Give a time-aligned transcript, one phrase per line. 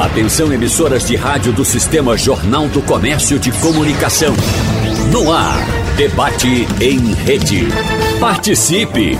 [0.00, 4.32] Atenção emissoras de rádio do Sistema Jornal do Comércio de Comunicação.
[5.12, 5.58] No ar,
[5.94, 7.68] debate em rede.
[8.18, 9.18] Participe!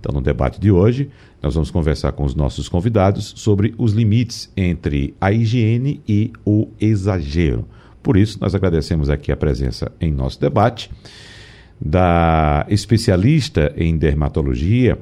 [0.00, 1.08] Então, no debate de hoje,
[1.40, 6.68] nós vamos conversar com os nossos convidados sobre os limites entre a higiene e o
[6.80, 7.66] exagero.
[8.02, 10.90] Por isso, nós agradecemos aqui a presença em nosso debate
[11.80, 14.98] da especialista em dermatologia,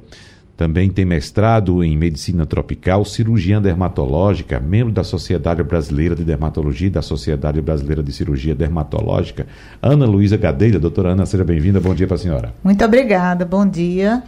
[0.56, 6.90] também tem mestrado em medicina tropical, cirurgiã dermatológica, membro da Sociedade Brasileira de Dermatologia e
[6.90, 9.46] da Sociedade Brasileira de Cirurgia Dermatológica,
[9.82, 10.78] Ana Luísa Gadeira.
[10.78, 11.80] Doutora Ana, seja bem-vinda.
[11.80, 12.54] Bom dia para a senhora.
[12.62, 13.44] Muito obrigada.
[13.44, 14.22] Bom dia.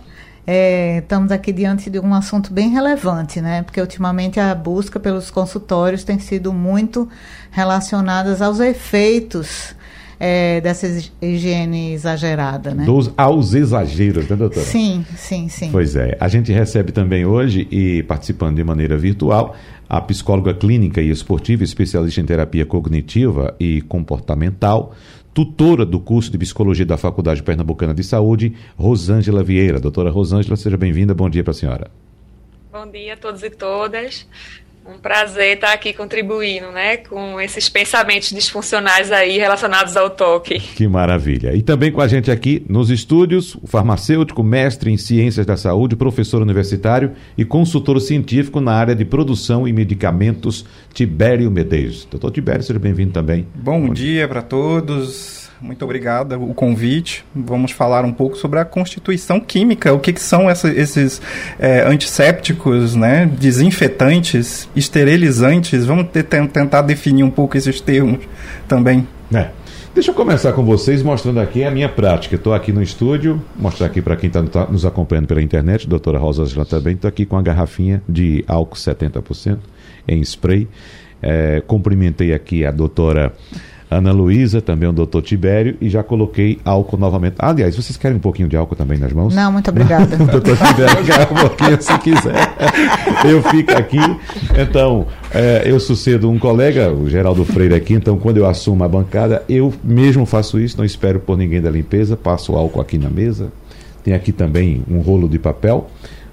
[0.45, 3.63] É, estamos aqui diante de um assunto bem relevante, né?
[3.63, 7.09] Porque ultimamente a busca pelos consultórios tem sido muito
[7.51, 9.75] relacionada aos efeitos
[10.19, 10.87] é, dessa
[11.21, 12.85] higiene exagerada, né?
[12.85, 14.65] Dos, aos exageros, né, doutora?
[14.65, 15.71] Sim, sim, sim.
[15.71, 16.17] Pois é.
[16.19, 19.55] A gente recebe também hoje, e participando de maneira virtual,
[19.89, 24.95] a psicóloga clínica e esportiva, especialista em terapia cognitiva e comportamental,
[25.33, 29.79] tutora do curso de Psicologia da Faculdade Pernambucana de Saúde, Rosângela Vieira.
[29.79, 31.15] Doutora Rosângela, seja bem-vinda.
[31.15, 31.91] Bom dia para a senhora.
[32.73, 34.27] Bom dia a todos e todas.
[34.89, 40.61] Um prazer estar aqui contribuindo, né, com esses pensamentos disfuncionais aí relacionados ao toque.
[40.61, 41.55] Que maravilha.
[41.55, 45.97] E também com a gente aqui nos estúdios, o farmacêutico, mestre em ciências da saúde,
[45.97, 50.65] professor universitário e consultor científico na área de produção e medicamentos,
[50.95, 52.05] Tibério Medeiros.
[52.09, 53.47] Doutor Tibério, seja bem-vindo também.
[53.55, 57.25] Bom, Bom dia, dia para todos muito obrigada o convite.
[57.35, 61.21] Vamos falar um pouco sobre a constituição química, o que, que são essa, esses
[61.59, 65.85] é, antissépticos, né, desinfetantes, esterilizantes.
[65.85, 68.21] Vamos ter, tentar definir um pouco esses termos
[68.69, 69.07] também.
[69.33, 69.49] É.
[69.97, 72.35] Deixa eu começar com vocês mostrando aqui a minha prática.
[72.37, 76.19] Estou aqui no estúdio, mostrar aqui para quem está tá nos acompanhando pela internet, doutora
[76.19, 79.57] Rosa Angela também, estou aqui com a garrafinha de álcool 70%
[80.07, 80.69] em spray.
[81.23, 83.33] É, cumprimentei aqui a doutora
[83.91, 87.37] Ana Luísa, também o doutor Tibério, e já coloquei álcool novamente.
[87.39, 89.35] aliás, vocês querem um pouquinho de álcool também nas mãos?
[89.35, 90.17] Não, muito obrigada.
[90.19, 92.55] doutor Tibério quer um pouquinho se quiser.
[93.25, 93.99] Eu fico aqui.
[94.59, 98.89] Então, é, eu sucedo um colega, o Geraldo Freire aqui, então quando eu assumo a
[98.89, 102.99] bancada, eu mesmo faço isso, não espero por ninguém da limpeza, passo o álcool aqui
[102.99, 103.53] na mesa.
[104.03, 105.89] Tem aqui também um rolo de papel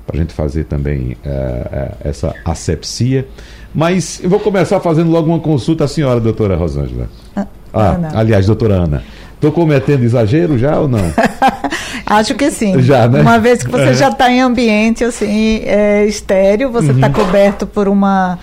[0.05, 3.27] para a gente fazer também é, é, essa asepsia.
[3.73, 7.09] Mas eu vou começar fazendo logo uma consulta à senhora, doutora Rosângela.
[7.35, 9.03] Ah, ah aliás, doutora Ana.
[9.35, 11.01] Estou cometendo exagero já ou não?
[12.05, 12.81] Acho que sim.
[12.81, 13.21] Já, né?
[13.21, 13.93] Uma vez que você é.
[13.93, 17.13] já está em ambiente assim, é, estéreo, você está uhum.
[17.13, 18.39] coberto por, uma,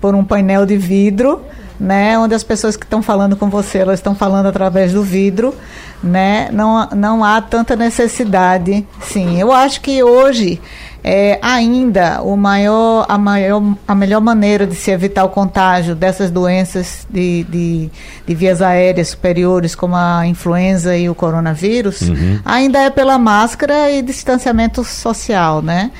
[0.00, 1.40] por um painel de vidro,
[1.80, 2.18] né?
[2.18, 5.54] Onde as pessoas que estão falando com você, elas estão falando através do vidro,
[6.02, 6.50] né?
[6.52, 9.40] Não, não há tanta necessidade, sim.
[9.40, 10.60] Eu acho que hoje
[11.06, 16.30] é, ainda o maior, a, maior, a melhor maneira de se evitar o contágio dessas
[16.30, 17.90] doenças de, de,
[18.26, 22.40] de vias aéreas superiores, como a influenza e o coronavírus, uhum.
[22.42, 25.90] ainda é pela máscara e distanciamento social, né?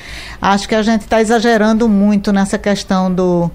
[0.40, 3.50] Acho que a gente está exagerando muito nessa questão do,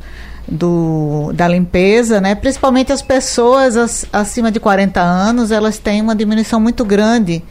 [0.48, 2.36] do, da limpeza, né?
[2.36, 7.44] Principalmente as pessoas acima de 40 anos, elas têm uma diminuição muito grande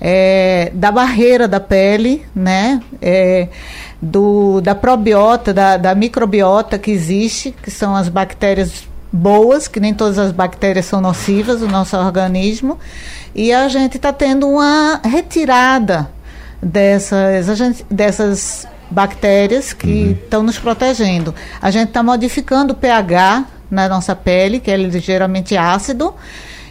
[0.00, 2.80] é, da barreira da pele, né?
[3.00, 3.48] É,
[4.00, 9.92] do, da probiota, da, da microbiota que existe, que são as bactérias boas, que nem
[9.92, 12.78] todas as bactérias são nocivas no nosso organismo,
[13.34, 16.08] e a gente está tendo uma retirada
[16.62, 20.46] dessas, gente, dessas bactérias que estão uhum.
[20.46, 21.34] nos protegendo.
[21.60, 26.14] A gente está modificando o pH na nossa pele, que é ligeiramente ácido,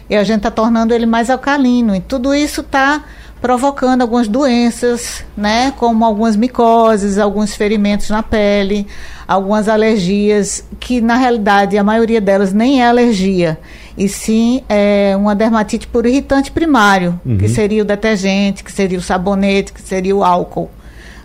[0.08, 1.94] e a gente está tornando ele mais alcalino.
[1.94, 3.04] E tudo isso está
[3.40, 8.86] provocando algumas doenças, né, como algumas micoses, alguns ferimentos na pele,
[9.28, 13.58] algumas alergias, que na realidade a maioria delas nem é alergia,
[13.96, 17.38] e sim é uma dermatite por irritante primário, uhum.
[17.38, 20.68] que seria o detergente, que seria o sabonete, que seria o álcool.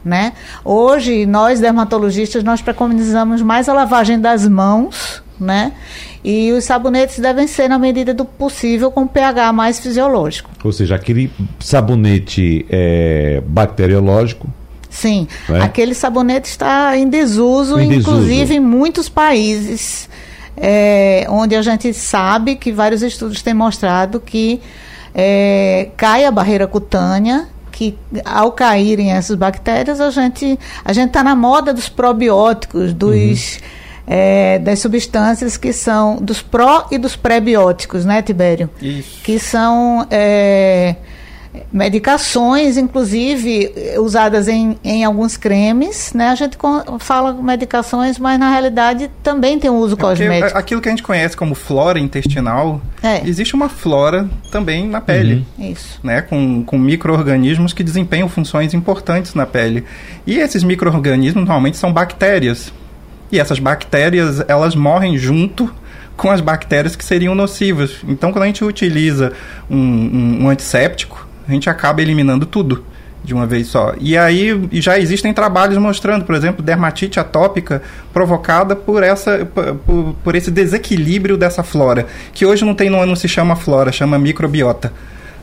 [0.04, 0.34] né?
[0.66, 5.74] Hoje, nós dermatologistas, nós preconizamos mais a lavagem das mãos, né?
[6.24, 10.50] E os sabonetes devem ser, na medida do possível, com pH mais fisiológico.
[10.64, 11.30] Ou seja, aquele
[11.60, 14.48] sabonete é, bacteriológico.
[14.90, 15.60] Sim, é?
[15.60, 18.54] aquele sabonete está em desuso, em inclusive desuso.
[18.54, 20.08] em muitos países,
[20.56, 24.62] é, onde a gente sabe que vários estudos têm mostrado que
[25.14, 31.24] é, cai a barreira cutânea que ao caírem essas bactérias a gente a gente está
[31.24, 37.16] na moda dos probióticos dos uhum é, das substâncias que são dos pró e dos
[37.16, 38.70] pré-bióticos, né, Tibério?
[38.82, 39.22] Isso.
[39.24, 40.96] Que são é,
[41.72, 46.30] medicações, inclusive usadas em, em alguns cremes, né?
[46.30, 46.58] A gente
[47.00, 50.58] fala medicações, mas na realidade também tem um uso é cosmético.
[50.58, 53.22] Aquilo que a gente conhece como flora intestinal, é.
[53.28, 55.46] existe uma flora também na pele.
[55.58, 55.72] Uhum.
[55.72, 56.00] Isso.
[56.04, 56.22] Né?
[56.22, 59.84] Com, com micro-organismos que desempenham funções importantes na pele.
[60.26, 62.74] E esses micro-organismos normalmente são bactérias.
[63.34, 65.74] E essas bactérias, elas morrem junto
[66.16, 67.96] com as bactérias que seriam nocivas.
[68.08, 69.34] Então, quando a gente utiliza
[69.68, 72.86] um, um, um antisséptico, a gente acaba eliminando tudo
[73.24, 73.96] de uma vez só.
[74.00, 77.82] E aí já existem trabalhos mostrando, por exemplo, dermatite atópica
[78.14, 82.06] provocada por essa por, por esse desequilíbrio dessa flora,
[82.36, 84.94] que hoje não tem não se chama flora, chama microbiota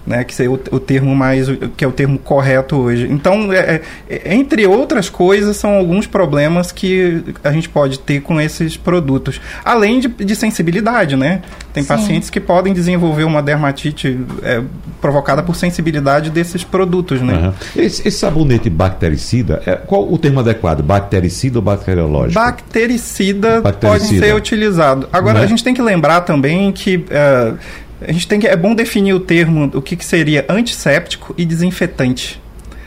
[0.07, 3.07] né, que seria o, o, termo mais que é o termo correto hoje.
[3.11, 8.41] Então, é, é, entre outras coisas, são alguns problemas que a gente pode ter com
[8.41, 11.43] esses produtos, além de, de sensibilidade, né?
[11.73, 11.89] Tem Sim.
[11.89, 14.63] pacientes que podem desenvolver uma dermatite é,
[15.01, 17.35] provocada por sensibilidade desses produtos, né?
[17.35, 17.53] Uhum.
[17.77, 20.83] Esse, esse, sabonete bactericida, é, qual o termo adequado?
[20.83, 22.41] Bactericida ou bacteriológico?
[22.41, 24.09] Bactericida, bactericida.
[24.09, 25.09] pode ser utilizado.
[25.13, 25.45] Agora, uhum.
[25.45, 27.53] a gente tem que lembrar também que é,
[28.01, 31.45] a gente tem que é bom definir o termo o que, que seria antisséptico e
[31.45, 32.41] desinfetante.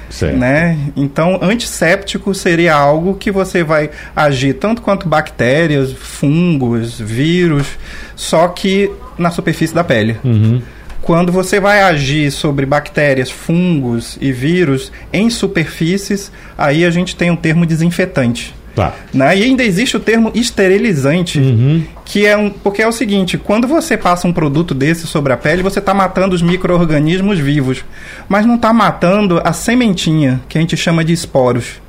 [0.10, 0.38] Certo.
[0.38, 0.78] Né?
[0.96, 7.68] Então, antisséptico seria algo que você vai agir tanto quanto bactérias, fungos, vírus,
[8.16, 10.18] só que na superfície da pele.
[10.24, 10.62] Uhum.
[11.02, 17.32] Quando você vai agir sobre bactérias, fungos e vírus em superfícies, aí a gente tem
[17.32, 18.54] um termo desinfetante.
[18.76, 18.94] Tá.
[19.14, 19.38] Né?
[19.38, 21.84] E ainda existe o termo esterilizante, uhum.
[22.04, 22.50] que é um.
[22.50, 25.94] Porque é o seguinte: quando você passa um produto desse sobre a pele, você está
[25.94, 27.86] matando os micro-organismos vivos,
[28.28, 31.83] mas não está matando a sementinha, que a gente chama de esporos.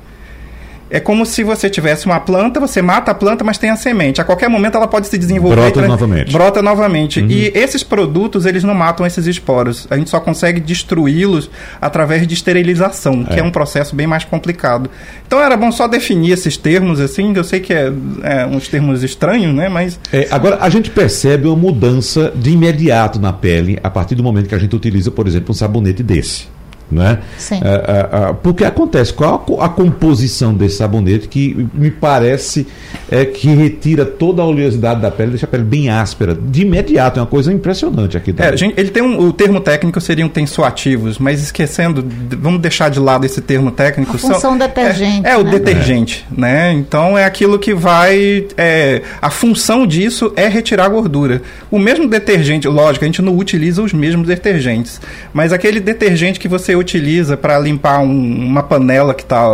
[0.95, 4.21] É como se você tivesse uma planta, você mata a planta, mas tem a semente.
[4.21, 5.57] A qualquer momento ela pode se desenvolver.
[5.57, 6.31] Brota e, novamente.
[6.31, 7.19] Brota novamente.
[7.19, 7.27] Uhum.
[7.29, 9.85] E esses produtos, eles não matam esses esporos.
[9.89, 11.49] A gente só consegue destruí-los
[11.81, 13.39] através de esterilização, que é.
[13.39, 14.89] é um processo bem mais complicado.
[15.27, 17.91] Então era bom só definir esses termos, assim, eu sei que é,
[18.23, 19.67] é uns termos estranhos, né?
[19.67, 19.99] Mas.
[20.13, 24.47] É, agora, a gente percebe uma mudança de imediato na pele a partir do momento
[24.47, 26.54] que a gente utiliza, por exemplo, um sabonete desse.
[26.89, 27.19] Né?
[27.37, 27.59] Sim.
[27.63, 32.67] É, é, é, porque acontece, qual a, a, composição desse sabonete que me parece
[33.09, 37.19] é, que retira toda a oleosidade da pele, deixa a pele bem áspera, de imediato,
[37.19, 38.33] é uma coisa impressionante aqui.
[38.37, 42.05] É, gente, ele tem um, o termo técnico seriam tensoativos, mas esquecendo,
[42.37, 44.15] vamos deixar de lado esse termo técnico.
[44.15, 45.25] A função são, detergente.
[45.25, 45.51] É, é o né?
[45.51, 46.71] detergente, né?
[46.73, 51.41] Então é aquilo que vai, é, a função disso é retirar a gordura.
[51.71, 55.01] O mesmo detergente, lógico, a gente não utiliza os mesmos detergentes,
[55.33, 59.45] mas aquele detergente que você utiliza para limpar um, uma panela que está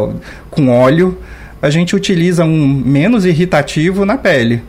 [0.49, 1.17] com óleo,
[1.61, 4.63] a gente utiliza um menos irritativo na pele.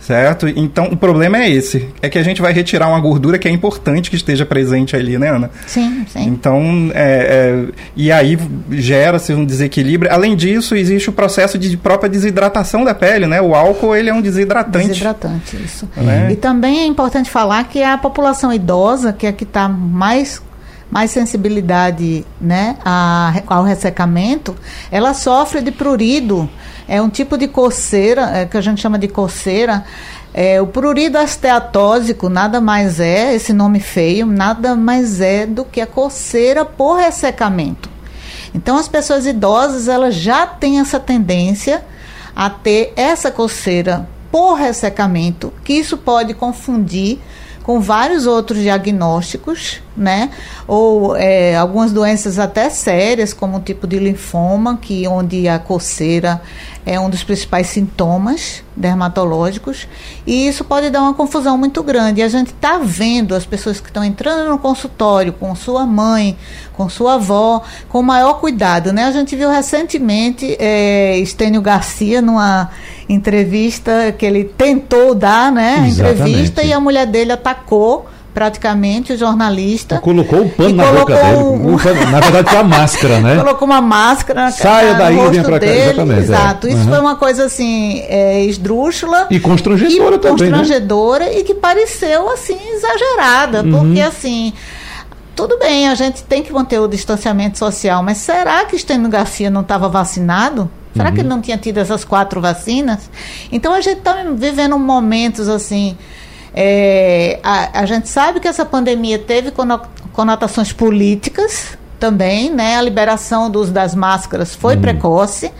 [0.00, 0.48] Certo?
[0.48, 1.86] Então, o problema é esse.
[2.00, 5.18] É que a gente vai retirar uma gordura que é importante que esteja presente ali,
[5.18, 5.50] né, Ana?
[5.66, 6.22] Sim, sim.
[6.24, 8.38] Então, é, é, e aí
[8.70, 10.10] gera-se um desequilíbrio.
[10.10, 13.42] Além disso, existe o processo de própria desidratação da pele, né?
[13.42, 14.88] O álcool, ele é um desidratante.
[14.88, 15.86] Desidratante, isso.
[15.94, 16.28] Né?
[16.32, 20.40] E também é importante falar que a população idosa, que é a que está mais
[20.90, 24.56] mais sensibilidade né, a, ao ressecamento,
[24.90, 26.50] ela sofre de prurido.
[26.88, 29.84] É um tipo de coceira, é, que a gente chama de coceira.
[30.34, 35.80] É, o prurido esteatósico nada mais é, esse nome feio, nada mais é do que
[35.80, 37.88] a coceira por ressecamento.
[38.52, 41.84] Então, as pessoas idosas, elas já têm essa tendência
[42.34, 47.20] a ter essa coceira por ressecamento, que isso pode confundir
[47.62, 50.30] com vários outros diagnósticos, né?
[50.66, 56.40] Ou é, algumas doenças até sérias, como o tipo de linfoma, que onde a coceira
[56.86, 59.86] é um dos principais sintomas dermatológicos,
[60.26, 62.20] e isso pode dar uma confusão muito grande.
[62.20, 66.38] E a gente está vendo as pessoas que estão entrando no consultório com sua mãe,
[66.72, 68.92] com sua avó, com maior cuidado.
[68.92, 69.04] Né?
[69.04, 72.70] A gente viu recentemente é, Estênio Garcia numa
[73.12, 75.80] entrevista que ele tentou dar, né?
[75.82, 79.98] A entrevista e a mulher dele atacou praticamente o jornalista.
[79.98, 81.36] colocou o pano na boca dele.
[81.36, 81.76] Um...
[82.10, 83.36] na verdade, foi a máscara, né?
[83.36, 85.66] Colocou uma máscara Saia daí e vem pra cá.
[85.66, 86.18] Exatamente.
[86.18, 86.22] É.
[86.22, 86.66] Exato.
[86.66, 86.70] É.
[86.70, 86.88] Isso uhum.
[86.88, 89.26] foi uma coisa assim, é, esdrúxula.
[89.30, 90.50] E constrangedora e também.
[90.50, 90.58] Né?
[90.58, 91.38] Constrangedora né?
[91.38, 93.62] e que pareceu assim, exagerada.
[93.62, 93.72] Uhum.
[93.72, 94.52] Porque assim.
[95.34, 99.50] Tudo bem, a gente tem que manter o distanciamento social, mas será que Estênio Garcia
[99.50, 100.70] não estava vacinado?
[100.94, 101.14] Será uhum.
[101.14, 103.10] que ele não tinha tido essas quatro vacinas?
[103.50, 105.96] Então a gente está vivendo momentos assim
[106.54, 109.52] é, a, a, gente sabe que essa pandemia teve
[110.12, 112.76] conotações políticas também, né?
[112.76, 114.80] A liberação dos, das máscaras foi hum.
[114.80, 115.52] precoce,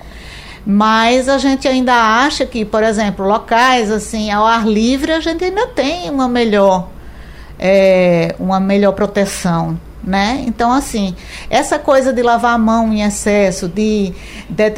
[0.66, 5.44] mas a gente ainda acha que, por exemplo, locais assim ao ar livre a gente
[5.44, 6.88] ainda tem uma melhor
[7.60, 10.42] é, uma melhor proteção né?
[10.46, 11.14] Então, assim,
[11.48, 14.12] essa coisa de lavar a mão em excesso, de,
[14.48, 14.70] de,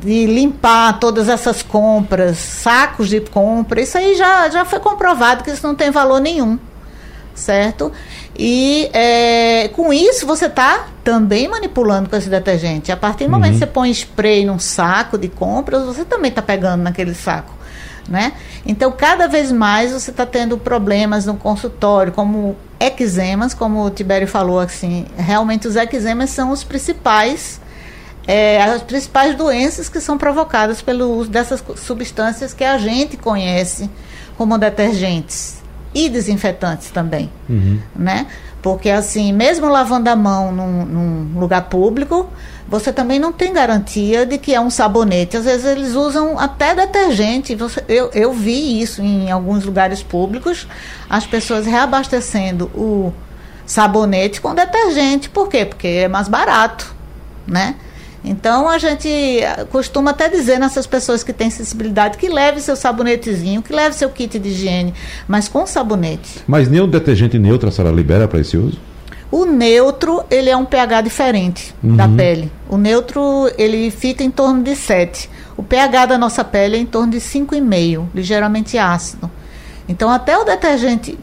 [0.00, 5.50] de, limpar todas essas compras, sacos de compra, isso aí já, já foi comprovado que
[5.50, 6.58] isso não tem valor nenhum,
[7.32, 7.92] certo?
[8.36, 12.90] E é, com isso você está também manipulando com esse detergente.
[12.90, 13.58] A partir do momento que uhum.
[13.60, 17.55] você põe spray num saco de compras, você também está pegando naquele saco.
[18.08, 18.34] Né?
[18.64, 24.28] Então, cada vez mais você está tendo problemas no consultório, como eczemas, como o Tibério
[24.28, 27.60] falou, assim, realmente os eczemas são os principais,
[28.26, 33.90] é, as principais doenças que são provocadas pelo uso dessas substâncias que a gente conhece
[34.36, 35.62] como detergentes
[35.94, 37.80] e desinfetantes também, uhum.
[37.94, 38.26] né?
[38.60, 42.28] Porque assim, mesmo lavando a mão num, num, lugar público,
[42.68, 45.36] você também não tem garantia de que é um sabonete.
[45.36, 47.54] Às vezes eles usam até detergente.
[47.54, 50.66] Você, eu, eu vi isso em alguns lugares públicos,
[51.08, 53.12] as pessoas reabastecendo o
[53.64, 55.28] sabonete com detergente.
[55.28, 55.64] Por quê?
[55.64, 56.94] Porque é mais barato,
[57.46, 57.76] né?
[58.24, 59.08] Então a gente
[59.70, 64.10] costuma até dizer nessas pessoas que têm sensibilidade que leve seu sabonetezinho, que leve seu
[64.10, 64.92] kit de higiene,
[65.28, 66.40] mas com sabonete.
[66.44, 68.80] Mas o detergente neutro a senhora libera para esse uso?
[69.30, 71.96] O neutro, ele é um pH diferente uhum.
[71.96, 72.50] da pele.
[72.68, 75.28] O neutro, ele fica em torno de 7.
[75.56, 79.30] O pH da nossa pele é em torno de 5,5, ligeiramente ácido.
[79.88, 81.18] Então, até o detergente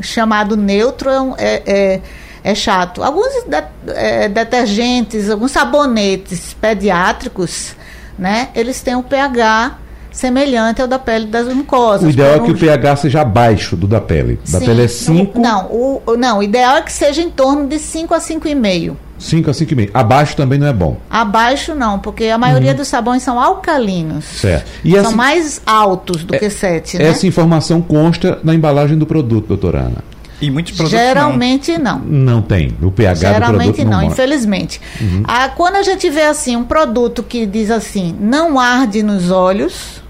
[0.00, 2.02] chamado neutro é, é, é
[2.44, 3.02] é chato.
[3.02, 3.64] Alguns de,
[3.94, 7.74] é, detergentes, alguns sabonetes pediátricos,
[8.18, 8.50] né?
[8.54, 9.78] Eles têm um pH
[10.14, 12.06] semelhante ao da pele das mucosas.
[12.06, 14.38] O ideal é que o pH seja abaixo do da pele.
[14.48, 15.40] Da Sim, pele é 5.
[15.40, 18.94] Não, o, não, o ideal é que seja em torno de 5 a 5,5.
[19.18, 19.90] 5 a 5,5.
[19.92, 20.96] Abaixo também não é bom.
[21.10, 22.76] Abaixo não, porque a maioria uhum.
[22.76, 24.24] dos sabões são alcalinos.
[24.24, 24.70] Certo.
[24.84, 26.98] E são essa, mais altos do é, que 7.
[26.98, 27.06] Né?
[27.06, 30.14] Essa informação consta na embalagem do produto, doutora Ana.
[30.40, 31.98] E muitos produtos Geralmente não.
[31.98, 32.76] Não, não tem.
[32.80, 34.80] O pH Geralmente do produto não, não infelizmente.
[35.00, 35.22] Uhum.
[35.26, 40.03] Ah, quando a gente vê assim um produto que diz assim, não arde nos olhos,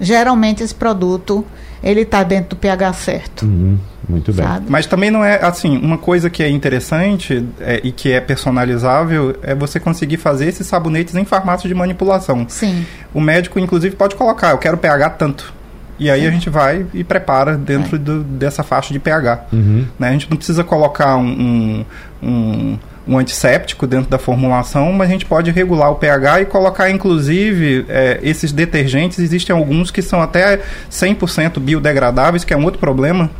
[0.00, 1.44] geralmente esse produto
[1.82, 3.44] ele está dentro do pH certo.
[3.44, 3.78] Uhum.
[4.08, 4.44] Muito bem.
[4.44, 4.66] Sabe?
[4.68, 9.36] Mas também não é assim, uma coisa que é interessante é, e que é personalizável
[9.42, 12.46] é você conseguir fazer esses sabonetes em farmácia de manipulação.
[12.48, 12.86] Sim.
[13.12, 15.52] O médico, inclusive, pode colocar, eu quero pH tanto.
[15.98, 17.98] E aí a gente vai e prepara dentro é.
[17.98, 19.46] do, dessa faixa de pH.
[19.52, 19.84] Uhum.
[19.98, 20.08] Né?
[20.08, 21.84] A gente não precisa colocar um, um,
[22.22, 22.78] um,
[23.08, 27.86] um, antisséptico dentro da formulação, mas a gente pode regular o pH e colocar, inclusive,
[27.88, 29.18] é, esses detergentes.
[29.18, 30.60] Existem alguns que são até
[30.90, 33.30] 100% biodegradáveis, que é um outro problema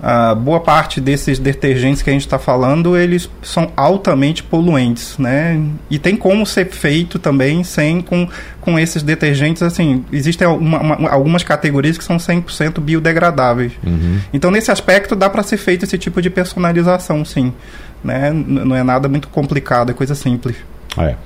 [0.00, 5.60] a boa parte desses detergentes que a gente está falando, eles são altamente poluentes, né?
[5.90, 8.28] E tem como ser feito também sem com,
[8.60, 13.72] com esses detergentes, assim, existem uma, uma, algumas categorias que são 100% biodegradáveis.
[13.84, 14.20] Uhum.
[14.32, 17.52] Então, nesse aspecto, dá para ser feito esse tipo de personalização, sim.
[18.02, 18.32] Né?
[18.32, 20.56] Não é nada muito complicado, é coisa simples.
[20.96, 21.16] É.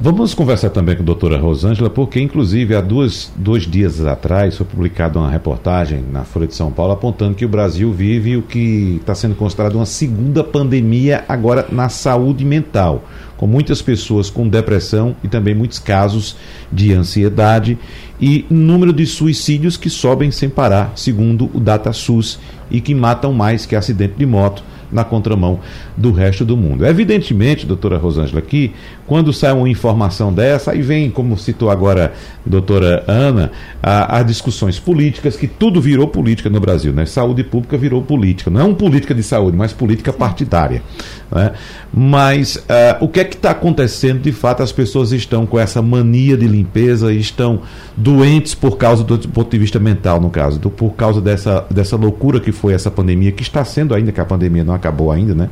[0.00, 4.64] Vamos conversar também com a doutora Rosângela, porque, inclusive, há duas, dois dias atrás foi
[4.64, 8.98] publicada uma reportagem na Folha de São Paulo apontando que o Brasil vive o que
[9.00, 13.04] está sendo considerado uma segunda pandemia agora na saúde mental,
[13.36, 16.36] com muitas pessoas com depressão e também muitos casos
[16.70, 17.78] de ansiedade
[18.20, 22.38] e número de suicídios que sobem sem parar, segundo o DataSUS,
[22.70, 24.62] e que matam mais que acidente de moto
[24.92, 25.60] na contramão
[25.96, 26.84] do resto do mundo.
[26.86, 28.72] Evidentemente, doutora Rosângela, que
[29.06, 32.12] quando sai uma informação dessa, aí vem, como citou agora
[32.46, 33.50] a doutora Ana,
[33.82, 37.06] as discussões políticas, que tudo virou política no Brasil, né?
[37.06, 38.50] Saúde pública virou política.
[38.50, 40.82] Não é uma política de saúde, mas política partidária.
[41.30, 41.52] Né?
[41.92, 44.62] Mas uh, o que é que está acontecendo de fato?
[44.62, 47.62] As pessoas estão com essa mania de limpeza, estão
[47.96, 51.66] doentes por causa do, do ponto de vista mental, no caso, do, por causa dessa,
[51.70, 55.12] dessa loucura que foi essa pandemia, que está sendo ainda que a pandemia não acabou
[55.12, 55.48] ainda, né?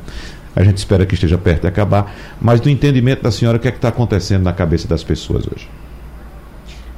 [0.56, 2.12] A gente espera que esteja perto de acabar.
[2.40, 5.46] Mas do entendimento da senhora, o que é que está acontecendo na cabeça das pessoas
[5.46, 5.68] hoje?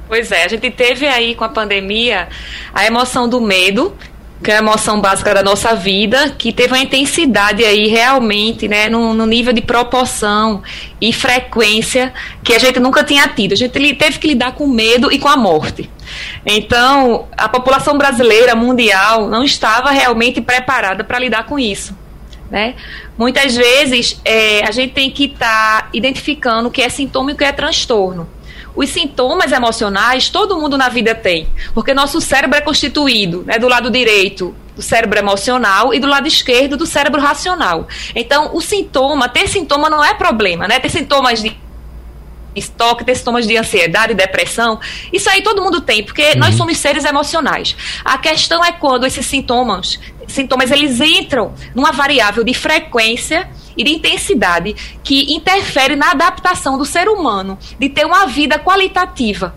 [0.07, 2.27] Pois é, a gente teve aí com a pandemia
[2.73, 3.95] a emoção do medo,
[4.43, 8.89] que é a emoção básica da nossa vida, que teve uma intensidade aí realmente, né,
[8.89, 10.63] no, no, nível de proporção
[10.99, 12.11] e frequência
[12.43, 13.53] que a gente nunca tinha tido.
[13.53, 15.89] A gente teve que lidar com medo e com a morte.
[16.45, 22.00] Então, a população brasileira, mundial, não estava realmente preparada para lidar com isso.
[22.51, 22.75] Né?
[23.17, 27.33] Muitas vezes é, a gente tem que estar tá identificando o que é sintoma e
[27.33, 28.29] o que é transtorno.
[28.75, 33.69] Os sintomas emocionais todo mundo na vida tem, porque nosso cérebro é constituído né, do
[33.69, 37.87] lado direito do cérebro emocional e do lado esquerdo do cérebro racional.
[38.13, 40.79] Então, o sintoma, ter sintoma não é problema, né?
[40.79, 41.57] Ter sintomas de
[42.55, 44.79] estoque, ter sintomas de ansiedade, depressão,
[45.11, 46.39] isso aí todo mundo tem, porque uhum.
[46.39, 47.75] nós somos seres emocionais.
[48.03, 53.91] A questão é quando esses sintomas, sintomas eles entram numa variável de frequência e de
[53.91, 59.55] intensidade que interfere na adaptação do ser humano de ter uma vida qualitativa.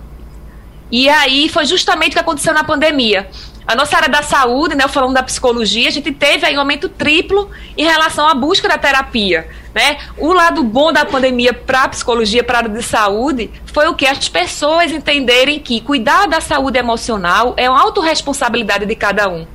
[0.90, 3.28] E aí foi justamente o que aconteceu na pandemia.
[3.66, 6.86] A nossa área da saúde, né, falando da psicologia, a gente teve aí um aumento
[6.86, 9.48] triplo em relação à busca da terapia.
[9.74, 9.98] Né?
[10.18, 13.94] O lado bom da pandemia para a psicologia, para a área de saúde, foi o
[13.94, 14.06] que?
[14.06, 19.46] As pessoas entenderem que cuidar da saúde emocional é uma autorresponsabilidade de cada um.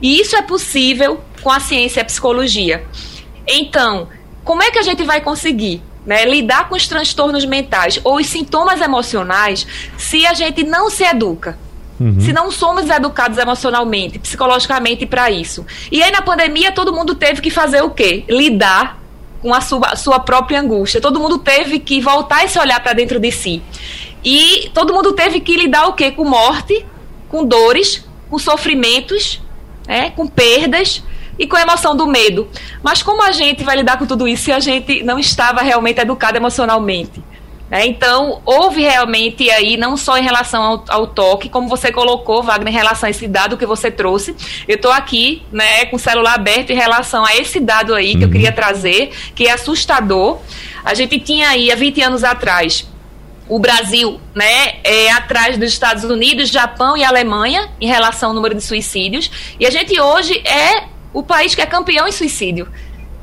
[0.00, 2.84] E isso é possível com a ciência e a psicologia.
[3.46, 4.08] Então,
[4.42, 8.26] como é que a gente vai conseguir né, lidar com os transtornos mentais ou os
[8.26, 9.66] sintomas emocionais
[9.98, 11.58] se a gente não se educa?
[12.00, 12.18] Uhum.
[12.18, 15.66] Se não somos educados emocionalmente, psicologicamente para isso.
[15.92, 18.24] E aí na pandemia todo mundo teve que fazer o quê?
[18.26, 18.98] Lidar
[19.42, 21.00] com a sua, sua própria angústia.
[21.00, 23.62] Todo mundo teve que voltar esse olhar para dentro de si.
[24.24, 26.10] E todo mundo teve que lidar o quê?
[26.10, 26.86] Com morte,
[27.28, 29.40] com dores, com sofrimentos,
[29.86, 30.10] né?
[30.10, 31.02] com perdas
[31.38, 32.48] e com a emoção do medo.
[32.82, 36.00] Mas como a gente vai lidar com tudo isso se a gente não estava realmente
[36.00, 37.22] educado emocionalmente?
[37.70, 42.42] É, então, houve realmente aí, não só em relação ao, ao, toque, como você colocou,
[42.42, 44.34] Wagner, em relação a esse dado que você trouxe.
[44.66, 48.16] Eu estou aqui né, com o celular aberto em relação a esse dado aí que
[48.16, 48.22] uhum.
[48.24, 50.38] eu queria trazer, que é assustador.
[50.84, 52.88] A gente tinha aí, há 20 anos atrás,
[53.48, 58.54] o Brasil, né, é atrás dos Estados Unidos, Japão e Alemanha em relação ao número
[58.54, 59.30] de suicídios.
[59.60, 62.68] E a gente hoje é o país que é campeão em suicídio.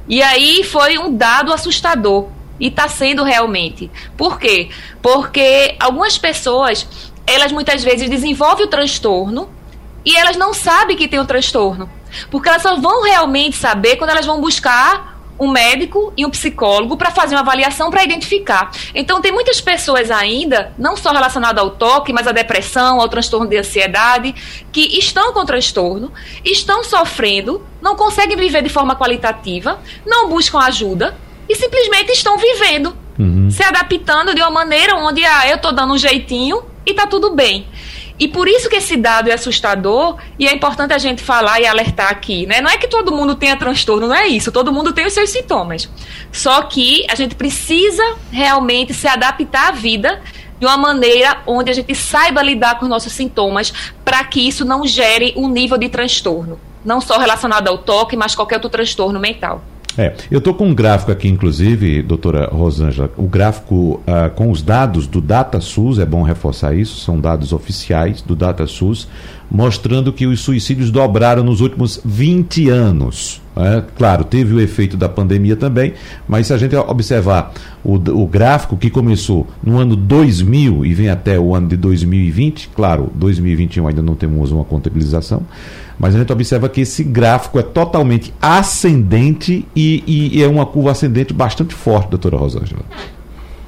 [0.07, 2.29] E aí foi um dado assustador.
[2.59, 3.91] E está sendo realmente.
[4.15, 4.69] Por quê?
[5.01, 6.87] Porque algumas pessoas,
[7.25, 9.49] elas muitas vezes desenvolvem o transtorno
[10.05, 11.89] e elas não sabem que tem o transtorno.
[12.31, 16.97] Porque elas só vão realmente saber quando elas vão buscar um médico e um psicólogo
[16.97, 18.71] para fazer uma avaliação para identificar.
[18.93, 23.47] Então, tem muitas pessoas ainda, não só relacionadas ao toque, mas à depressão, ao transtorno
[23.47, 24.33] de ansiedade,
[24.71, 26.11] que estão com transtorno,
[26.43, 31.15] estão sofrendo, não conseguem viver de forma qualitativa, não buscam ajuda
[31.47, 33.49] e simplesmente estão vivendo, uhum.
[33.49, 37.33] se adaptando de uma maneira onde ah, eu estou dando um jeitinho e está tudo
[37.33, 37.67] bem.
[38.19, 41.67] E por isso que esse dado é assustador e é importante a gente falar e
[41.67, 42.61] alertar aqui, né?
[42.61, 44.51] Não é que todo mundo tenha transtorno, não é isso.
[44.51, 45.87] Todo mundo tem os seus sintomas.
[46.31, 50.19] Só que a gente precisa realmente se adaptar à vida
[50.59, 53.71] de uma maneira onde a gente saiba lidar com os nossos sintomas
[54.03, 58.33] para que isso não gere um nível de transtorno, não só relacionado ao toque, mas
[58.33, 59.61] qualquer outro transtorno mental.
[59.97, 64.61] É, eu estou com um gráfico aqui, inclusive, doutora Rosângela, o gráfico uh, com os
[64.61, 69.07] dados do DataSUS, é bom reforçar isso, são dados oficiais do DataSUS,
[69.49, 73.41] mostrando que os suicídios dobraram nos últimos 20 anos.
[73.55, 75.93] É, claro, teve o efeito da pandemia também,
[76.27, 77.51] mas se a gente observar
[77.83, 82.69] o, o, gráfico que começou no ano 2000 e vem até o ano de 2020,
[82.75, 85.41] claro, 2021 ainda não temos uma contabilização,
[85.99, 90.03] mas a gente observa que esse gráfico é totalmente ascendente e,
[90.37, 92.83] e é uma curva ascendente bastante forte, doutora Rosângela.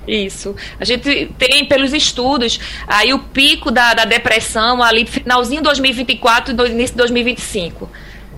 [0.08, 0.56] Isso.
[0.80, 6.52] A gente tem, pelos estudos, aí o pico da, da depressão ali finalzinho de 2024
[6.52, 7.90] e início de 2025.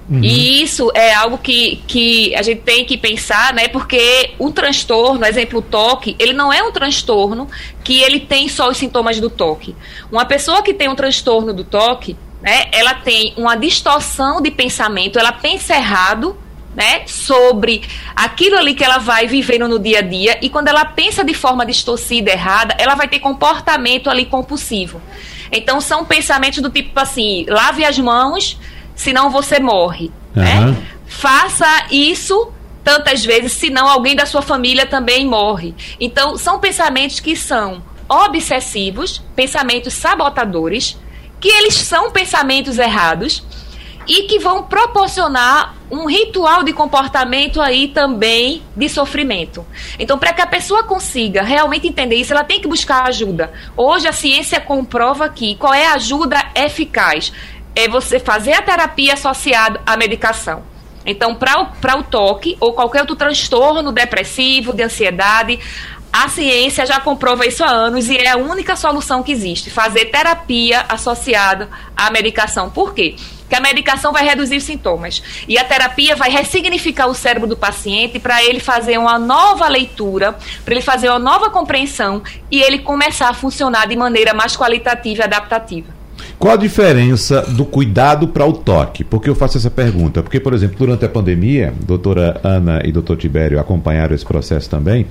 [0.10, 0.19] Uhum.
[0.21, 3.69] E isso é algo que, que a gente tem que pensar, né?
[3.69, 7.47] Porque o transtorno, exemplo, o toque, ele não é um transtorno
[7.82, 9.73] que ele tem só os sintomas do toque.
[10.12, 15.19] Uma pessoa que tem um transtorno do toque, né, ela tem uma distorção de pensamento,
[15.19, 16.38] ela pensa errado,
[16.75, 17.84] né, sobre
[18.15, 21.34] aquilo ali que ela vai vivendo no dia a dia e quando ela pensa de
[21.34, 25.01] forma distorcida, errada, ela vai ter comportamento ali compulsivo.
[25.51, 28.58] Então são pensamentos do tipo assim, lave as mãos,
[28.95, 30.43] senão você morre, uhum.
[30.43, 30.77] né?
[31.06, 35.75] Faça isso tantas vezes, senão alguém da sua família também morre.
[35.99, 40.97] Então são pensamentos que são obsessivos, pensamentos sabotadores,
[41.41, 43.43] que eles são pensamentos errados
[44.08, 49.65] e que vão proporcionar um ritual de comportamento aí também de sofrimento.
[49.99, 53.51] Então, para que a pessoa consiga realmente entender isso, ela tem que buscar ajuda.
[53.75, 57.34] Hoje a ciência comprova que qual é a ajuda eficaz?
[57.75, 60.63] é você fazer a terapia associada à medicação.
[61.06, 65.60] Então, para o toque ou qualquer outro transtorno depressivo, de ansiedade,
[66.12, 70.06] a ciência já comprova isso há anos e é a única solução que existe: fazer
[70.06, 72.69] terapia associada à medicação.
[72.69, 73.15] Por quê?
[73.39, 77.58] Porque a medicação vai reduzir os sintomas e a terapia vai ressignificar o cérebro do
[77.58, 82.80] paciente para ele fazer uma nova leitura, para ele fazer uma nova compreensão e ele
[82.80, 86.02] começar a funcionar de maneira mais qualitativa e adaptativa.
[86.39, 89.04] Qual a diferença do cuidado para o toque?
[89.04, 90.24] Por que eu faço essa pergunta?
[90.24, 95.06] Porque, por exemplo, durante a pandemia, doutora Ana e doutor Tibério acompanharam esse processo também.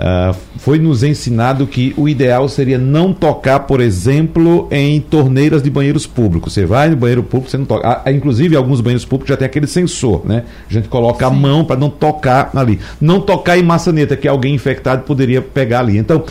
[0.00, 5.68] Uh, foi nos ensinado que o ideal seria não tocar, por exemplo, em torneiras de
[5.68, 6.54] banheiros públicos.
[6.54, 8.02] Você vai no banheiro público, você não toca.
[8.02, 10.44] Ah, inclusive, alguns banheiros públicos já tem aquele sensor, né?
[10.68, 11.30] A gente coloca Sim.
[11.30, 12.80] a mão para não tocar ali.
[12.98, 15.98] Não tocar em maçaneta, que alguém infectado poderia pegar ali.
[15.98, 16.24] Então,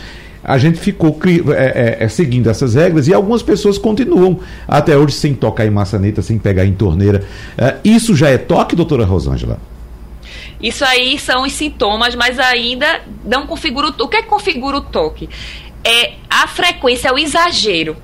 [0.43, 5.13] a gente ficou é, é, é, seguindo essas regras e algumas pessoas continuam até hoje
[5.13, 7.21] sem tocar em maçaneta, sem pegar em torneira.
[7.55, 9.59] É, isso já é toque, doutora Rosângela?
[10.61, 14.77] Isso aí são os sintomas, mas ainda não configura o, o que é que configura
[14.77, 15.29] o toque?
[15.83, 17.95] É a frequência, é o exagero.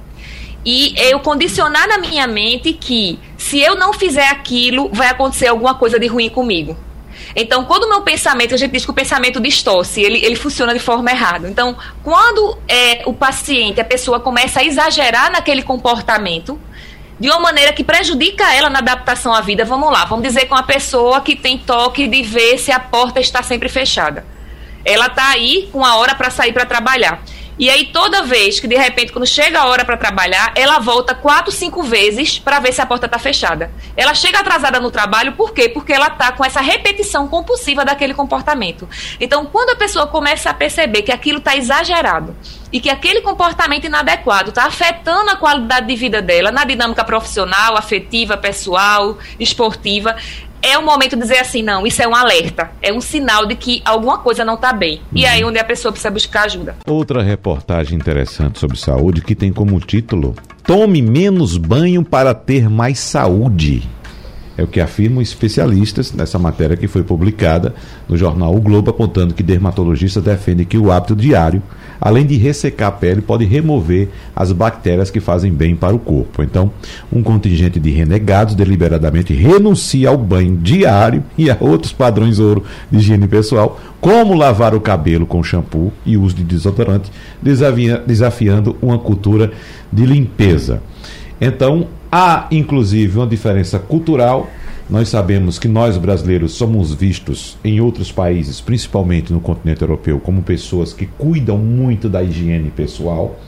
[0.65, 5.75] E eu condicionar na minha mente que se eu não fizer aquilo, vai acontecer alguma
[5.75, 6.75] coisa de ruim comigo.
[7.35, 10.73] Então, quando o meu pensamento, a gente diz que o pensamento distorce, ele, ele funciona
[10.73, 11.49] de forma errada.
[11.49, 16.59] Então, quando é, o paciente, a pessoa começa a exagerar naquele comportamento,
[17.19, 19.63] de uma maneira que prejudica ela na adaptação à vida.
[19.63, 23.19] Vamos lá, vamos dizer com a pessoa que tem toque de ver se a porta
[23.19, 24.25] está sempre fechada.
[24.83, 27.21] Ela está aí com a hora para sair para trabalhar.
[27.57, 31.15] E aí, toda vez que de repente, quando chega a hora para trabalhar, ela volta
[31.15, 33.71] quatro, cinco vezes para ver se a porta está fechada.
[33.95, 35.69] Ela chega atrasada no trabalho, por quê?
[35.69, 38.87] Porque ela está com essa repetição compulsiva daquele comportamento.
[39.19, 42.35] Então, quando a pessoa começa a perceber que aquilo está exagerado
[42.71, 47.77] e que aquele comportamento inadequado está afetando a qualidade de vida dela na dinâmica profissional,
[47.77, 50.15] afetiva, pessoal, esportiva,
[50.61, 53.55] é o momento de dizer assim, não, isso é um alerta, é um sinal de
[53.55, 55.01] que alguma coisa não está bem.
[55.13, 56.75] E aí onde a pessoa precisa buscar ajuda.
[56.87, 62.97] Outra reportagem interessante sobre saúde que tem como título Tome menos banho para ter mais
[62.99, 63.87] saúde.
[64.57, 67.73] É o que afirmam especialistas nessa matéria que foi publicada
[68.07, 71.61] no jornal O Globo, apontando que dermatologistas defendem que o hábito diário
[71.99, 76.43] além de ressecar a pele, pode remover as bactérias que fazem bem para o corpo.
[76.43, 76.71] Então,
[77.11, 82.99] um contingente de renegados deliberadamente renuncia ao banho diário e a outros padrões ouro de
[82.99, 87.11] higiene pessoal, como lavar o cabelo com shampoo e uso de desodorante,
[88.05, 89.51] desafiando uma cultura
[89.91, 90.81] de limpeza.
[91.39, 94.49] Então, há inclusive uma diferença cultural
[94.87, 100.43] nós sabemos que nós brasileiros somos vistos em outros países, principalmente no continente europeu, como
[100.43, 103.39] pessoas que cuidam muito da higiene pessoal.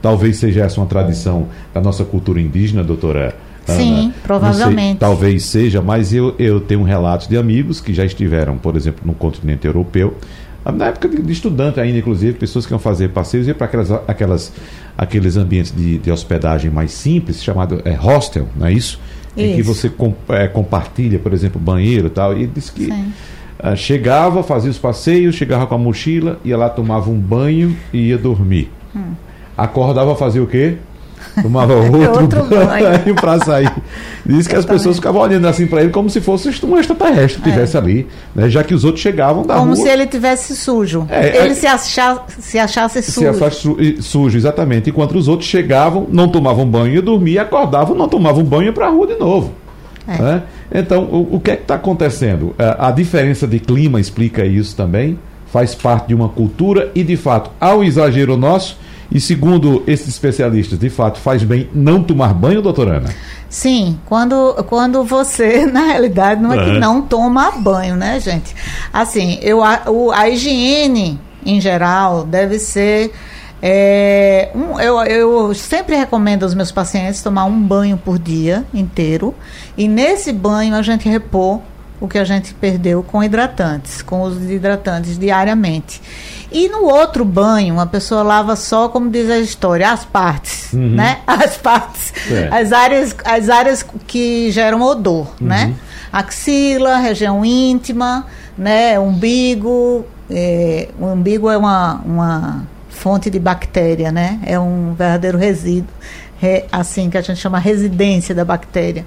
[0.00, 3.34] Talvez seja essa uma tradição da nossa cultura indígena, doutora
[3.68, 3.78] Ana.
[3.78, 4.90] Sim, provavelmente.
[4.90, 9.02] Sei, talvez seja, mas eu, eu tenho relatos de amigos que já estiveram, por exemplo,
[9.04, 10.16] no continente europeu,
[10.64, 13.90] na época de, de estudante ainda, inclusive, pessoas que iam fazer passeios e para aquelas,
[14.08, 14.52] aquelas,
[14.96, 18.98] aqueles ambientes de, de hospedagem mais simples, chamado é, hostel, não é isso?
[19.36, 22.36] em que você com, é, compartilha, por exemplo, banheiro e tal.
[22.36, 27.10] E disse que uh, chegava, fazia os passeios, chegava com a mochila, ia lá, tomava
[27.10, 28.70] um banho e ia dormir.
[28.94, 29.12] Hum.
[29.56, 30.76] Acordava, fazia o quê?
[31.42, 33.72] Tomava outro, outro banho para sair.
[34.24, 37.48] Diz que as pessoas ficavam olhando assim para ele como se fosse um extraterrestre que
[37.48, 37.80] estivesse é.
[37.80, 38.48] ali, né?
[38.48, 39.76] já que os outros chegavam da como rua.
[39.76, 41.06] Como se ele tivesse sujo.
[41.10, 43.20] É, ele é, se, achar, se achasse sujo.
[43.20, 44.90] Se achasse sujo, exatamente.
[44.90, 48.86] Enquanto os outros chegavam, não tomavam banho e dormiam, acordavam, não tomavam banho e para
[48.86, 49.52] a rua de novo.
[50.08, 50.22] É.
[50.22, 50.42] Né?
[50.72, 52.54] Então, o, o, que é que está acontecendo?
[52.58, 55.18] A, é, a diferença de clima explica isso também,
[55.52, 58.78] faz parte de uma cultura e, de fato, ao exagero nosso,
[59.10, 63.14] e segundo esses especialistas, de fato, faz bem não tomar banho, doutora Ana?
[63.48, 68.54] Sim, quando, quando você, na realidade, não é, que não toma banho, né, gente?
[68.92, 73.12] Assim, eu, a, o, a higiene, em geral, deve ser.
[73.62, 79.34] É, um, eu, eu sempre recomendo aos meus pacientes tomar um banho por dia inteiro.
[79.78, 81.60] E nesse banho a gente repor
[82.00, 86.02] o que a gente perdeu com hidratantes, com os hidratantes diariamente.
[86.56, 90.88] E no outro banho, a pessoa lava só, como diz a história, as partes, uhum.
[90.94, 91.18] né?
[91.26, 92.48] As partes, é.
[92.50, 95.48] as áreas, as áreas que geram odor, uhum.
[95.48, 95.74] né?
[96.10, 98.24] Axila, região íntima,
[98.56, 98.98] né?
[98.98, 104.40] Umbigo, é, o umbigo é uma, uma fonte de bactéria, né?
[104.42, 105.92] É um verdadeiro resíduo,
[106.42, 109.04] é, assim que a gente chama residência da bactéria,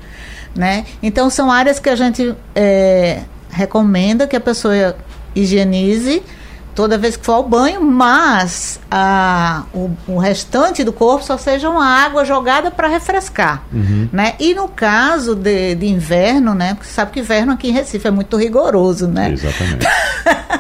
[0.56, 0.86] né?
[1.02, 4.96] Então são áreas que a gente é, recomenda que a pessoa
[5.36, 6.22] higienize
[6.80, 11.70] toda vez que for ao banho, mas a, o, o restante do corpo só seja
[11.70, 13.64] uma água jogada para refrescar.
[13.70, 14.08] Uhum.
[14.14, 14.36] Né?
[14.40, 16.76] E no caso de, de inverno, né?
[16.76, 19.34] Porque você sabe que inverno aqui em Recife é muito rigoroso, né?
[19.34, 19.86] Exatamente.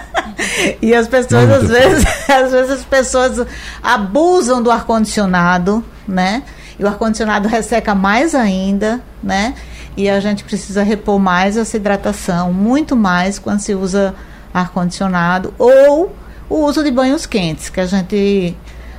[0.81, 3.47] e as pessoas, muito às vezes, às vezes as pessoas
[3.81, 6.43] abusam do ar-condicionado, né?
[6.77, 9.53] E o ar-condicionado resseca mais ainda, né?
[9.95, 14.13] E a gente precisa repor mais essa hidratação, muito mais quando se usa
[14.53, 16.15] ar-condicionado ou
[16.49, 18.55] o uso de banhos quentes, que a gente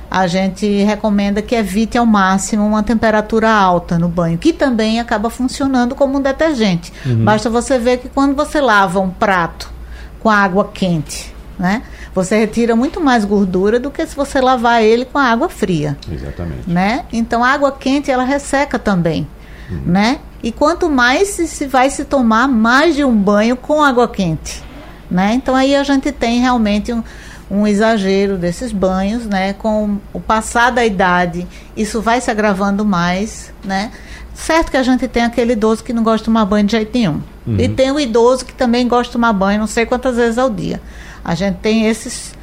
[0.09, 5.29] a gente recomenda que evite ao máximo uma temperatura alta no banho, que também acaba
[5.29, 6.91] funcionando como um detergente.
[7.05, 7.23] Uhum.
[7.23, 9.71] Basta você ver que quando você lava um prato
[10.19, 11.83] com água quente, né?
[12.13, 15.97] Você retira muito mais gordura do que se você lavar ele com água fria.
[16.11, 16.69] Exatamente.
[16.69, 17.05] Né?
[17.13, 19.25] Então a água quente ela resseca também,
[19.69, 19.81] uhum.
[19.85, 20.19] né?
[20.43, 24.61] E quanto mais se, se vai se tomar mais de um banho com água quente,
[25.11, 25.33] né?
[25.33, 27.03] Então aí a gente tem realmente um,
[27.51, 29.53] um exagero desses banhos, né?
[29.53, 31.45] Com o passar da idade,
[31.75, 33.91] isso vai se agravando mais, né?
[34.33, 36.97] Certo que a gente tem aquele idoso que não gosta de tomar banho de jeito
[36.97, 37.21] nenhum.
[37.45, 37.57] Uhum.
[37.59, 40.49] E tem o idoso que também gosta de tomar banho não sei quantas vezes ao
[40.49, 40.81] dia.
[41.23, 42.33] A gente tem esses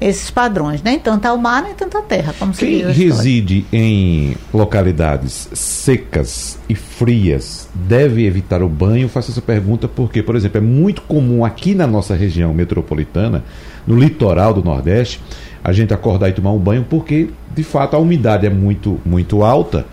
[0.00, 2.34] esses padrões, nem tanto ao mar, nem tanto à terra.
[2.38, 9.08] Como Quem reside em localidades secas e frias deve evitar o banho?
[9.08, 13.42] Faço essa pergunta porque, por exemplo, é muito comum aqui na nossa região metropolitana,
[13.86, 15.20] no litoral do Nordeste,
[15.64, 19.42] a gente acordar e tomar um banho porque, de fato, a umidade é muito, muito
[19.42, 19.84] alta.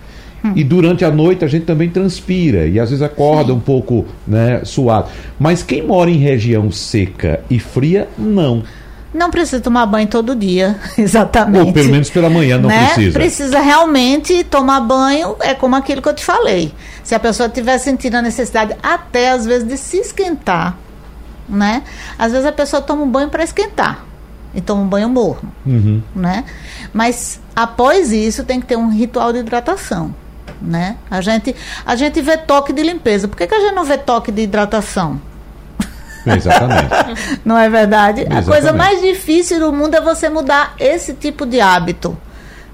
[0.44, 0.54] Hum.
[0.56, 3.58] E durante a noite a gente também transpira e às vezes acorda Sim.
[3.58, 5.10] um pouco né, suado.
[5.40, 8.62] Mas quem mora em região seca e fria, não.
[9.16, 11.68] Não precisa tomar banho todo dia, exatamente.
[11.68, 12.88] Ou pelo menos pela manhã não né?
[12.88, 13.14] precisa.
[13.14, 16.74] Precisa realmente tomar banho, é como aquilo que eu te falei.
[17.02, 20.78] Se a pessoa estiver sentindo a necessidade até às vezes de se esquentar,
[21.48, 21.84] né?
[22.20, 24.04] Às vezes a pessoa toma um banho para esquentar
[24.54, 26.02] e toma um banho morno, uhum.
[26.14, 26.44] né?
[26.94, 30.14] Mas após isso tem que ter um ritual de hidratação,
[30.62, 30.98] né?
[31.10, 33.30] A gente a gente vê toque de limpeza.
[33.30, 35.22] Por que, que a gente não vê toque de hidratação?
[36.26, 37.40] Exatamente.
[37.46, 38.22] Não é verdade?
[38.22, 38.50] Exatamente.
[38.50, 42.18] A coisa mais difícil do mundo é você mudar esse tipo de hábito.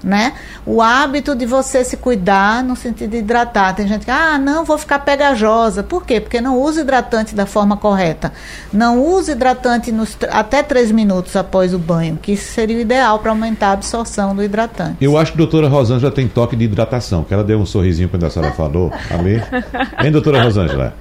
[0.02, 0.32] Né?
[0.66, 3.72] O hábito de você se cuidar no sentido de hidratar.
[3.72, 5.84] Tem gente que, ah, não, vou ficar pegajosa.
[5.84, 6.18] Por quê?
[6.20, 8.32] Porque não usa hidratante da forma correta.
[8.72, 13.20] Não use hidratante nos, até 3 minutos após o banho, que isso seria o ideal
[13.20, 14.96] para aumentar a absorção do hidratante.
[15.00, 18.08] Eu acho que a doutora Rosângela tem toque de hidratação, que ela deu um sorrisinho
[18.08, 18.92] quando a senhora falou.
[19.08, 19.40] Amém?
[20.02, 20.96] Hein, doutora Rosângela?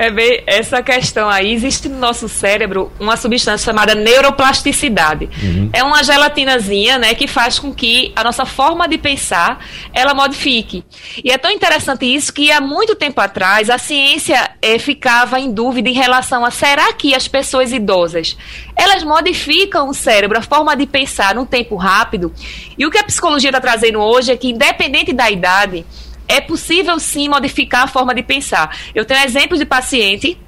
[0.00, 5.28] É bem, essa questão aí, existe no nosso cérebro uma substância chamada neuroplasticidade.
[5.42, 5.70] Uhum.
[5.72, 9.58] É uma gelatinazinha, né, que faz com que a nossa forma de pensar,
[9.92, 10.84] ela modifique.
[11.24, 15.50] E é tão interessante isso que há muito tempo atrás a ciência é, ficava em
[15.50, 18.36] dúvida em relação a será que as pessoas idosas,
[18.76, 22.32] elas modificam o cérebro, a forma de pensar num tempo rápido.
[22.78, 25.84] E o que a psicologia está trazendo hoje é que independente da idade,
[26.28, 28.76] é possível sim modificar a forma de pensar.
[28.94, 30.38] Eu tenho exemplos de paciente,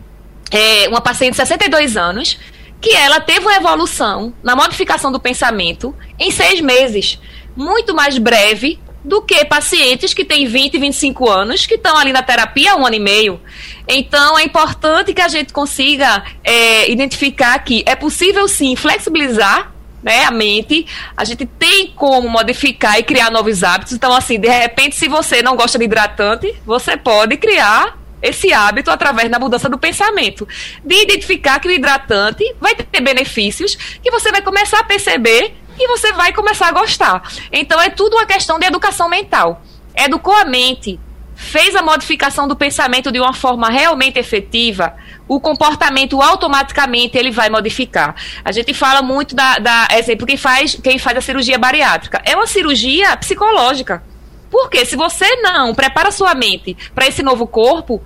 [0.51, 2.38] é, uma paciente de 62 anos,
[2.81, 7.19] que ela teve uma evolução na modificação do pensamento em seis meses,
[7.57, 12.23] muito mais breve do que pacientes que têm 20, 25 anos, que estão ali na
[12.23, 13.40] terapia há um ano e meio.
[13.88, 20.25] Então, é importante que a gente consiga é, identificar que é possível sim flexibilizar né,
[20.25, 20.87] a mente,
[21.17, 23.93] a gente tem como modificar e criar novos hábitos.
[23.93, 28.91] Então, assim, de repente, se você não gosta de hidratante, você pode criar esse hábito
[28.91, 30.47] através da mudança do pensamento,
[30.85, 35.89] de identificar que o hidratante vai ter benefícios que você vai começar a perceber e
[35.89, 37.23] você vai começar a gostar.
[37.51, 39.63] Então, é tudo uma questão de educação mental.
[39.95, 41.01] Educou a mente,
[41.40, 44.94] fez a modificação do pensamento de uma forma realmente efetiva,
[45.26, 48.14] o comportamento automaticamente ele vai modificar.
[48.44, 52.37] A gente fala muito da, da exemplo quem faz quem faz a cirurgia bariátrica é
[52.37, 54.03] uma cirurgia psicológica.
[54.50, 58.03] Porque se você não prepara sua mente para esse novo corpo,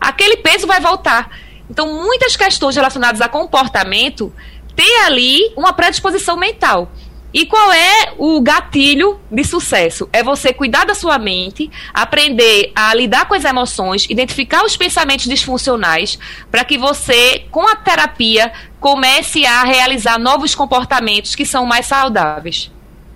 [0.00, 1.28] aquele peso vai voltar.
[1.68, 4.32] Então, muitas questões relacionadas a comportamento
[4.74, 6.90] têm ali uma predisposição mental.
[7.32, 10.08] E qual é o gatilho de sucesso?
[10.12, 15.26] É você cuidar da sua mente, aprender a lidar com as emoções, identificar os pensamentos
[15.26, 16.18] disfuncionais,
[16.50, 22.70] para que você, com a terapia, comece a realizar novos comportamentos que são mais saudáveis.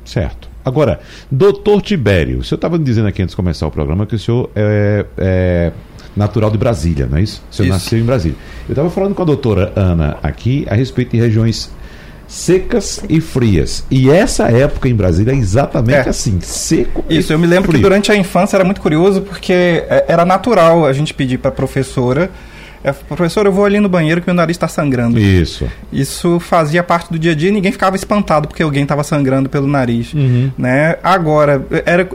[0.05, 0.49] Certo.
[0.65, 4.19] Agora, doutor Tibério, o senhor estava dizendo aqui antes de começar o programa que o
[4.19, 5.73] senhor é, é
[6.15, 7.43] natural de Brasília, não é isso?
[7.51, 7.75] O senhor isso.
[7.75, 8.37] nasceu em Brasília.
[8.69, 11.73] Eu estava falando com a doutora Ana aqui a respeito de regiões
[12.33, 13.85] secas e frias.
[13.91, 16.09] E essa época em Brasília é exatamente é.
[16.09, 17.79] assim, seco Isso, eu me lembro frio.
[17.79, 21.51] que durante a infância era muito curioso porque é, era natural a gente pedir para
[21.51, 22.31] a professora
[22.85, 25.19] É, professor, eu vou ali no banheiro que meu nariz está sangrando.
[25.19, 25.69] Isso.
[25.93, 29.49] Isso fazia parte do dia a dia e ninguém ficava espantado porque alguém estava sangrando
[29.49, 30.13] pelo nariz.
[30.13, 30.51] Uhum.
[30.59, 30.97] Né?
[31.01, 32.09] Agora, era,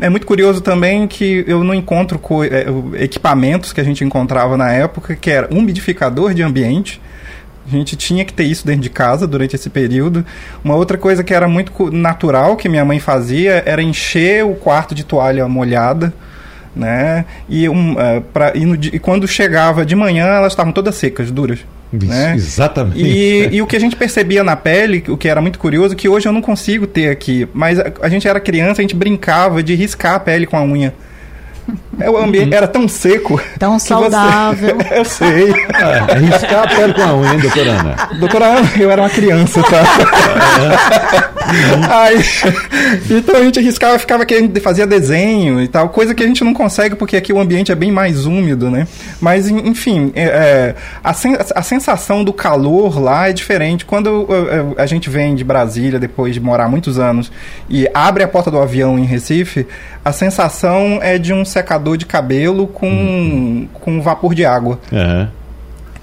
[0.00, 4.70] é muito curioso também que eu não encontro é, equipamentos que a gente encontrava na
[4.70, 7.00] época, que era umidificador de ambiente.
[7.66, 10.24] A gente tinha que ter isso dentro de casa durante esse período.
[10.62, 14.94] Uma outra coisa que era muito natural que minha mãe fazia era encher o quarto
[14.94, 16.12] de toalha molhada
[16.76, 17.24] né?
[17.48, 21.30] E, um, uh, pra, e, no, e, quando chegava de manhã, elas estavam todas secas,
[21.30, 21.60] duras.
[21.92, 22.34] Isso, né?
[22.34, 23.00] Exatamente.
[23.00, 26.08] E, e, o que a gente percebia na pele, o que era muito curioso, que
[26.08, 29.62] hoje eu não consigo ter aqui, mas a, a gente era criança, a gente brincava
[29.62, 30.92] de riscar a pele com a unha.
[31.98, 33.40] É, o ambiente era tão seco.
[33.58, 34.76] Tão saudável.
[34.76, 34.94] Você...
[34.94, 35.50] eu sei.
[35.50, 37.96] É, riscar a pele com a unha, hein, doutora Ana?
[38.18, 41.32] Doutora Ana, eu era uma criança, tá?
[41.90, 42.18] Aí,
[43.10, 46.52] então a gente riscava, ficava querendo, fazia desenho e tal, coisa que a gente não
[46.52, 48.86] consegue porque aqui o ambiente é bem mais úmido, né?
[49.20, 53.84] Mas, enfim, é, é a, sen a sensação do calor lá é diferente.
[53.84, 54.26] Quando
[54.76, 57.30] a gente vem de Brasília, depois de morar muitos anos,
[57.68, 59.66] e abre a porta do avião em Recife,
[60.04, 63.68] a sensação é de um secador de cabelo com, uhum.
[63.72, 64.78] com vapor de água.
[64.92, 65.28] Uhum.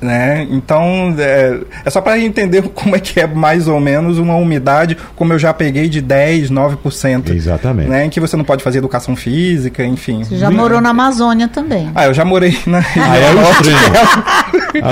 [0.04, 0.46] Né?
[0.52, 4.98] Então, é, é só para entender como é que é mais ou menos uma umidade,
[5.16, 7.32] como eu já peguei de 10, 9%.
[7.32, 7.90] Exatamente.
[7.90, 8.06] Né?
[8.06, 10.24] Em que você não pode fazer educação física, enfim.
[10.24, 11.90] Você já morou na Amazônia também.
[11.96, 13.32] Ah, eu já morei na ah, é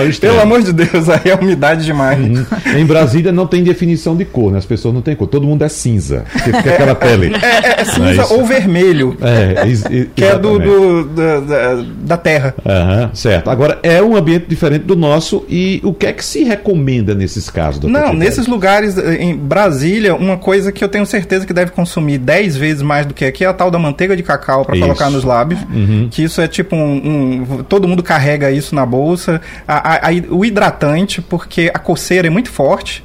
[0.04, 0.32] o extremo.
[0.32, 2.19] É Pelo amor de Deus, aí é umidade demais.
[2.19, 2.45] Uhum.
[2.78, 4.58] Em Brasília não tem definição de cor, né?
[4.58, 5.28] As pessoas não têm cor.
[5.28, 7.36] Todo mundo é cinza, que fica aquela pele.
[7.41, 9.17] É, é, é cinza é ou vermelho.
[9.21, 9.84] É, ex
[10.15, 12.54] que é do, do da, da, da, terra.
[12.63, 13.50] Uhum, certo.
[13.50, 17.49] Agora, é um ambiente diferente do nosso e o que é que se recomenda nesses
[17.49, 17.79] casos?
[17.79, 21.71] Doutor Não, nesses lugares, eh, em Brasília, uma coisa que eu tenho certeza que deve
[21.71, 24.79] consumir 10 vezes mais do que aqui é a tal da manteiga de cacau para
[24.79, 26.07] colocar nos lábios, uhum.
[26.09, 29.41] que isso é tipo um, um, todo mundo carrega isso na bolsa.
[29.67, 33.03] A, a, a, o hidratante, porque a coceira é muito forte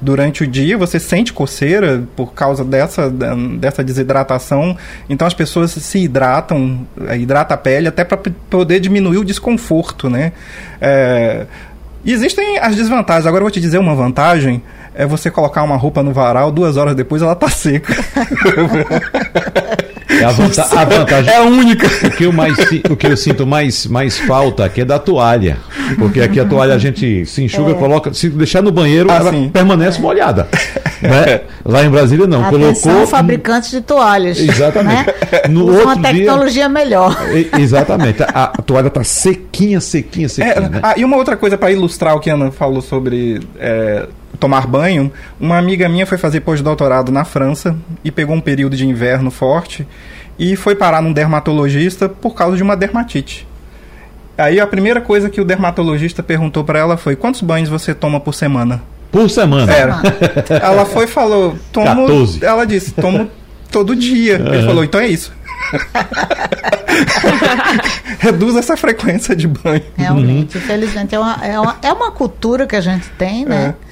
[0.00, 3.10] durante o dia, você sente coceira por causa dessa,
[3.58, 4.76] dessa desidratação.
[5.08, 10.08] Então as pessoas se hidratam, eh, hidrata a pele até para poder diminuir o desconforto,
[10.08, 10.32] né?
[10.80, 11.46] É,
[12.04, 13.26] existem as desvantagens.
[13.26, 14.62] Agora eu vou te dizer uma vantagem.
[14.94, 17.94] É você colocar uma roupa no varal, duas horas depois ela tá seca.
[20.08, 21.32] É a, vanta a, vantagem.
[21.32, 21.86] É a única.
[21.86, 22.56] O que eu, mais,
[22.90, 25.58] o que eu sinto mais, mais falta aqui é da toalha.
[25.98, 27.74] Porque aqui a toalha a gente se enxuga, é.
[27.74, 28.12] coloca.
[28.14, 30.48] Se deixar no banheiro, ah, ela permanece molhada.
[31.00, 31.42] Né?
[31.64, 32.44] Lá em Brasília não.
[32.44, 33.06] Atenção, colocou.
[33.06, 34.38] fabricantes de toalhas.
[34.38, 35.06] Exatamente.
[35.06, 35.14] Né?
[35.48, 36.68] No Usa outro uma tecnologia dia...
[36.68, 37.16] melhor.
[37.58, 38.22] Exatamente.
[38.22, 40.54] A, a toalha está sequinha, sequinha, sequinha.
[40.54, 40.80] É, né?
[40.82, 43.40] ah, e uma outra coisa para ilustrar o que a Ana falou sobre.
[43.58, 44.06] É,
[44.38, 48.86] tomar banho, uma amiga minha foi fazer pós-doutorado na França e pegou um período de
[48.86, 49.86] inverno forte
[50.38, 53.46] e foi parar num dermatologista por causa de uma dermatite.
[54.36, 58.20] Aí a primeira coisa que o dermatologista perguntou para ela foi: quantos banhos você toma
[58.20, 58.80] por semana?
[59.10, 59.72] Por semana?
[59.72, 60.00] Era.
[60.62, 62.06] ela foi e falou: tomo.
[62.06, 62.44] 14.
[62.44, 63.28] Ela disse: tomo
[63.68, 64.38] todo dia.
[64.38, 64.54] Uhum.
[64.54, 65.32] Ele falou: então é isso.
[68.20, 69.82] Reduz essa frequência de banho.
[69.96, 70.62] Realmente, uhum.
[70.62, 73.74] infelizmente, é uma, é, uma, é uma cultura que a gente tem, né?
[73.84, 73.87] É.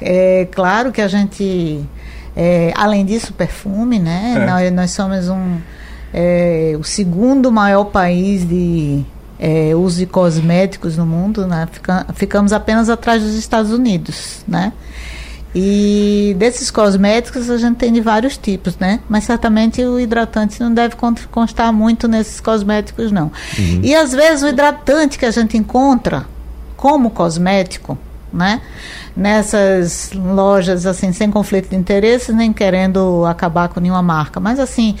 [0.00, 1.84] É claro que a gente,
[2.36, 4.34] é, além disso, perfume, né?
[4.36, 4.46] É.
[4.46, 5.58] Nós, nós, somos um,
[6.12, 9.04] é, o segundo maior país de
[9.38, 11.68] é, uso de cosméticos no mundo, né?
[11.70, 14.72] Fica, ficamos apenas atrás dos Estados Unidos, né?
[15.54, 19.00] E desses cosméticos a gente tem de vários tipos, né?
[19.08, 20.94] Mas certamente o hidratante não deve
[21.30, 23.32] constar muito nesses cosméticos, não.
[23.58, 23.80] Uhum.
[23.82, 26.24] E às vezes o hidratante que a gente encontra
[26.76, 27.98] como cosmético,
[28.32, 28.60] né?
[29.16, 34.96] nessas lojas assim sem conflito de interesses nem querendo acabar com nenhuma marca mas assim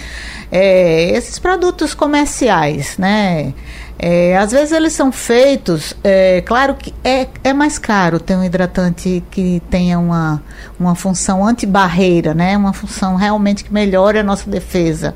[0.50, 3.54] é, esses produtos comerciais né
[3.98, 8.42] é, às vezes eles são feitos é, claro que é, é mais caro ter um
[8.42, 10.42] hidratante que tenha uma,
[10.78, 15.14] uma função antibarreira né uma função realmente que melhore a nossa defesa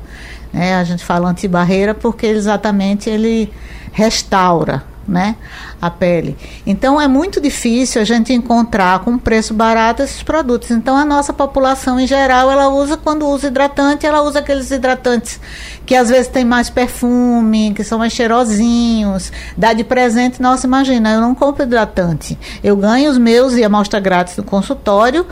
[0.53, 0.75] né?
[0.75, 3.51] a gente fala antibarreira porque exatamente ele
[3.91, 5.35] restaura né,
[5.81, 6.35] a pele.
[6.65, 10.71] Então é muito difícil a gente encontrar com preço barato esses produtos.
[10.71, 15.39] Então a nossa população em geral, ela usa quando usa hidratante, ela usa aqueles hidratantes
[15.85, 21.13] que às vezes tem mais perfume, que são mais cheirosinhos, dá de presente, nossa, imagina,
[21.13, 22.37] eu não compro hidratante.
[22.63, 25.25] Eu ganho os meus e amostra grátis no consultório,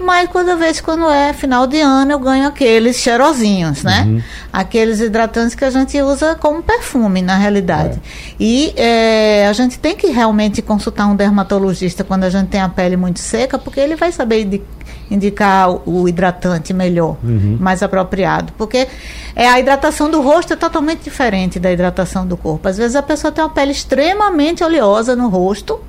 [0.00, 4.04] mas toda vez quando é final de ano, eu ganho aqueles cheirosinhos, né?
[4.06, 4.22] Uhum.
[4.52, 7.98] Aqueles hidratantes que a gente usa como perfume, na realidade.
[7.98, 8.34] É.
[8.40, 12.68] E é, a gente tem que realmente consultar um dermatologista quando a gente tem a
[12.68, 14.62] pele muito seca, porque ele vai saber
[15.10, 17.56] indicar o, hidratante melhor, uhum.
[17.58, 18.52] mais apropriado.
[18.56, 18.86] Porque
[19.34, 22.68] é, a hidratação do rosto é totalmente diferente da hidratação do corpo.
[22.68, 25.80] Às vezes a pessoa tem uma pele extremamente oleosa no rosto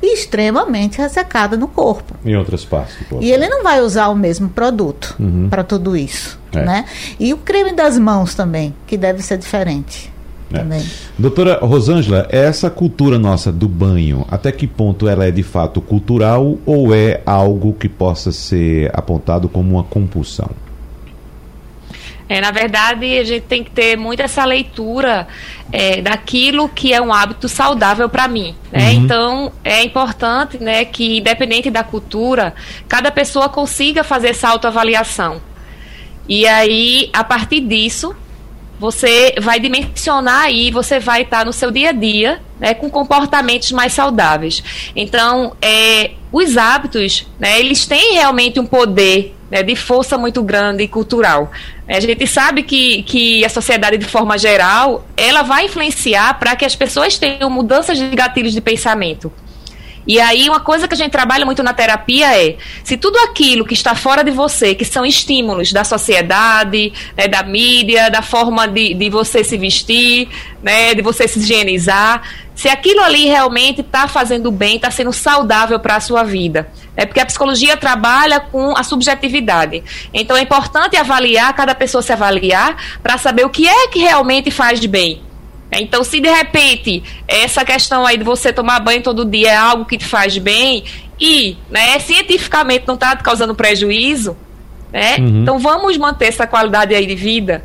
[0.00, 2.14] e extremamente ressecada no corpo.
[2.24, 2.96] Em outras partes.
[3.20, 5.48] E ele não vai usar o mesmo produto uhum.
[5.48, 6.38] para tudo isso.
[6.52, 6.62] É.
[6.62, 6.84] Né?
[7.18, 10.13] E o creme das mãos também, que deve ser diferente.
[10.58, 10.82] É.
[11.18, 16.58] Doutora Rosângela, essa cultura nossa do banho, até que ponto ela é de fato cultural
[16.64, 20.50] ou é algo que possa ser apontado como uma compulsão?
[22.28, 25.28] É, na verdade, a gente tem que ter muito essa leitura
[25.70, 28.54] é, daquilo que é um hábito saudável para mim.
[28.72, 28.90] Né?
[28.90, 29.04] Uhum.
[29.04, 32.54] Então, é importante né, que, independente da cultura,
[32.88, 35.40] cada pessoa consiga fazer essa autoavaliação.
[36.26, 38.16] E aí, a partir disso,
[38.78, 43.72] você vai dimensionar aí, você vai estar no seu dia a dia né, com comportamentos
[43.72, 44.62] mais saudáveis.
[44.94, 50.82] Então, é, os hábitos, né, eles têm realmente um poder né, de força muito grande
[50.82, 51.50] e cultural.
[51.86, 56.64] A gente sabe que, que a sociedade, de forma geral, ela vai influenciar para que
[56.64, 59.32] as pessoas tenham mudanças de gatilhos de pensamento.
[60.06, 63.64] E aí, uma coisa que a gente trabalha muito na terapia é: se tudo aquilo
[63.64, 68.66] que está fora de você, que são estímulos da sociedade, né, da mídia, da forma
[68.68, 70.28] de, de você se vestir,
[70.62, 72.22] né, de você se higienizar,
[72.54, 76.68] se aquilo ali realmente está fazendo bem, está sendo saudável para a sua vida.
[76.96, 79.82] É porque a psicologia trabalha com a subjetividade.
[80.12, 84.50] Então é importante avaliar, cada pessoa se avaliar, para saber o que é que realmente
[84.50, 85.22] faz de bem.
[85.80, 89.84] Então, se de repente essa questão aí de você tomar banho todo dia é algo
[89.84, 90.84] que te faz bem
[91.20, 94.36] e né, cientificamente não está causando prejuízo,
[94.92, 95.16] né?
[95.18, 95.42] Uhum.
[95.42, 97.64] Então vamos manter essa qualidade aí de vida.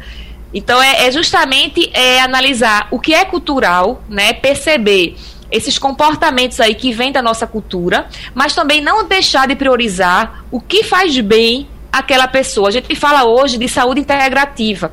[0.53, 4.34] Então é, é justamente é, analisar o que é cultural, né?
[4.34, 5.16] Perceber
[5.51, 10.60] esses comportamentos aí que vêm da nossa cultura, mas também não deixar de priorizar o
[10.60, 12.70] que faz bem aquela pessoa.
[12.70, 14.91] A gente fala hoje de saúde integrativa.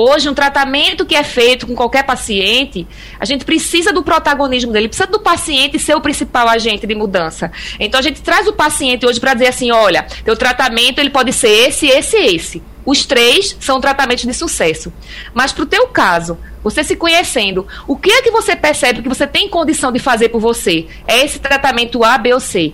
[0.00, 2.86] Hoje, um tratamento que é feito com qualquer paciente,
[3.18, 7.50] a gente precisa do protagonismo dele, precisa do paciente ser o principal agente de mudança.
[7.80, 11.32] Então, a gente traz o paciente hoje para dizer assim: olha, teu tratamento ele pode
[11.32, 12.62] ser esse, esse e esse.
[12.86, 14.92] Os três são tratamentos de sucesso.
[15.34, 19.08] Mas para o teu caso, você se conhecendo, o que é que você percebe que
[19.08, 20.86] você tem condição de fazer por você?
[21.08, 22.72] É esse tratamento A, B ou C.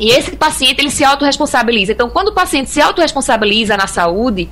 [0.00, 1.92] E esse paciente, ele se autorresponsabiliza.
[1.92, 4.48] Então, quando o paciente se autorresponsabiliza na saúde,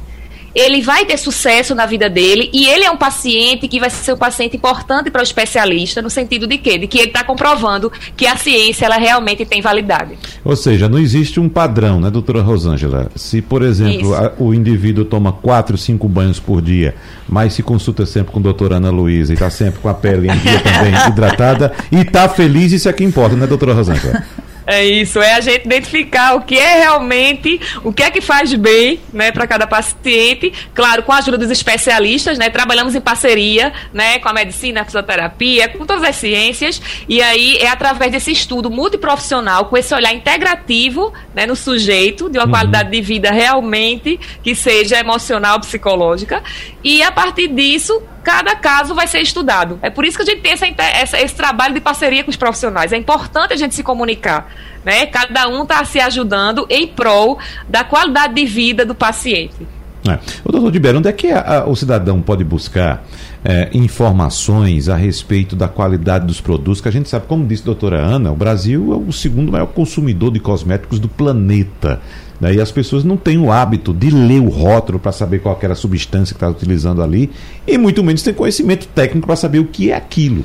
[0.55, 4.13] ele vai ter sucesso na vida dele e ele é um paciente que vai ser
[4.13, 6.79] um paciente importante para o especialista no sentido de quê?
[6.79, 10.19] De que ele está comprovando que a ciência ela realmente tem validade.
[10.45, 13.11] Ou seja, não existe um padrão, né, doutora Rosângela?
[13.15, 16.95] Se, por exemplo, a, o indivíduo toma quatro, cinco banhos por dia,
[17.29, 20.29] mas se consulta sempre com a doutora Ana Luísa e está sempre com a pele
[20.29, 24.23] em dia também hidratada e está feliz, isso é que importa, né, doutora Rosângela?
[24.67, 28.55] É isso, é a gente identificar o que é realmente, o que é que faz
[28.55, 30.53] bem, né, para cada paciente.
[30.73, 34.85] Claro, com a ajuda dos especialistas, né, trabalhamos em parceria, né, com a medicina, a
[34.85, 40.15] fisioterapia, com todas as ciências, e aí é através desse estudo multiprofissional, com esse olhar
[40.15, 42.51] integrativo, né, no sujeito, de uma uhum.
[42.53, 46.43] qualidade de vida realmente que seja emocional, psicológica,
[46.85, 49.79] e a partir disso cada caso vai ser estudado.
[49.83, 52.93] É por isso que a gente tem essa, esse trabalho de parceria com os profissionais.
[52.93, 54.51] É importante a gente se comunicar.
[54.85, 55.07] Né?
[55.07, 59.67] Cada um está se ajudando em prol da qualidade de vida do paciente.
[60.09, 60.19] É.
[60.45, 63.05] O doutor Libero, onde é que a, a, o cidadão pode buscar
[63.45, 66.81] é, informações a respeito da qualidade dos produtos?
[66.81, 69.67] Que a gente sabe, como disse a doutora Ana, o Brasil é o segundo maior
[69.67, 72.01] consumidor de cosméticos do planeta.
[72.41, 72.55] Né?
[72.55, 75.75] E as pessoas não têm o hábito de ler o rótulo para saber qual era
[75.75, 77.31] a substância que está utilizando ali,
[77.65, 80.45] e muito menos tem conhecimento técnico para saber o que é aquilo.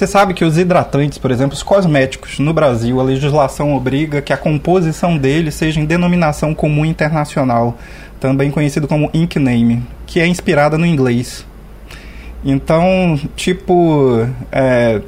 [0.00, 4.32] Você sabe que os hidratantes, por exemplo, os cosméticos, no Brasil, a legislação obriga que
[4.32, 7.76] a composição deles seja em denominação comum internacional,
[8.18, 11.44] também conhecido como ink name, que é inspirada no inglês.
[12.42, 15.02] Então, tipo, é,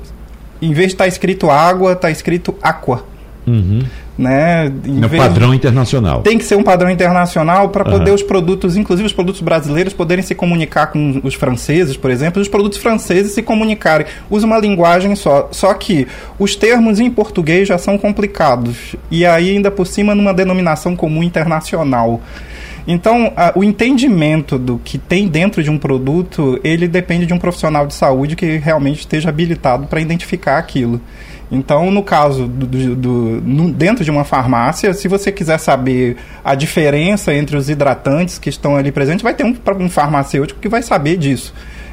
[0.61, 3.03] em vez de estar tá escrito água, está escrito aqua.
[3.47, 3.87] Uhum
[4.23, 4.67] né?
[4.67, 6.23] É um padrão internacional.
[6.23, 8.17] Tem que ser um padrão internacional para poder uhum.
[8.17, 12.43] os produtos, inclusive os produtos brasileiros, poderem se comunicar com os franceses, por exemplo, e
[12.43, 14.07] os produtos franceses se comunicarem.
[14.31, 15.49] Usa uma linguagem só.
[15.51, 16.07] Só que
[16.39, 18.97] os termos em português já são complicados.
[19.11, 22.21] E aí, ainda por cima, numa denominação comum internacional.
[22.87, 27.39] Então, a, o entendimento do que tem dentro de um produto, ele depende de um
[27.39, 31.01] profissional de saúde que realmente esteja habilitado para identificar aquilo.
[31.55, 33.13] Então, no caso do, do, do
[33.45, 38.49] no, dentro de uma farmácia, se você quiser saber a diferença entre os hidratantes que
[38.49, 41.53] estão ali presentes, vai ter um, um farmacêutico que vai saber disso.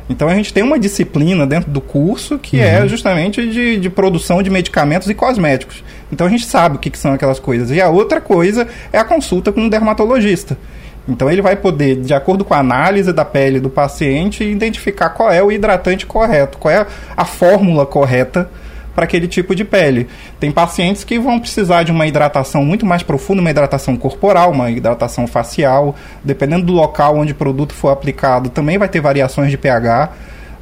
[0.10, 2.86] Então a gente tem uma disciplina dentro do curso que é uhum.
[2.86, 5.84] é justamente de, de, produção de medicamentos e cosméticos.
[6.10, 7.70] Então a gente sabe o que, que, são aquelas coisas.
[7.70, 10.58] E a outra coisa é a consulta com um dermatologista.
[11.06, 15.30] Então ele vai poder, de acordo com a análise da pele do paciente, identificar qual
[15.30, 18.50] é o hidratante correto, qual é a fórmula correta
[19.00, 20.10] para aquele tipo de pele.
[20.42, 24.70] Tem pacientes que vão precisar de uma hidratação muito mais profunda, uma hidratação corporal, uma
[24.70, 29.58] hidratação facial, dependendo do local onde o produto for aplicado, também vai ter variações de
[29.58, 30.12] pH.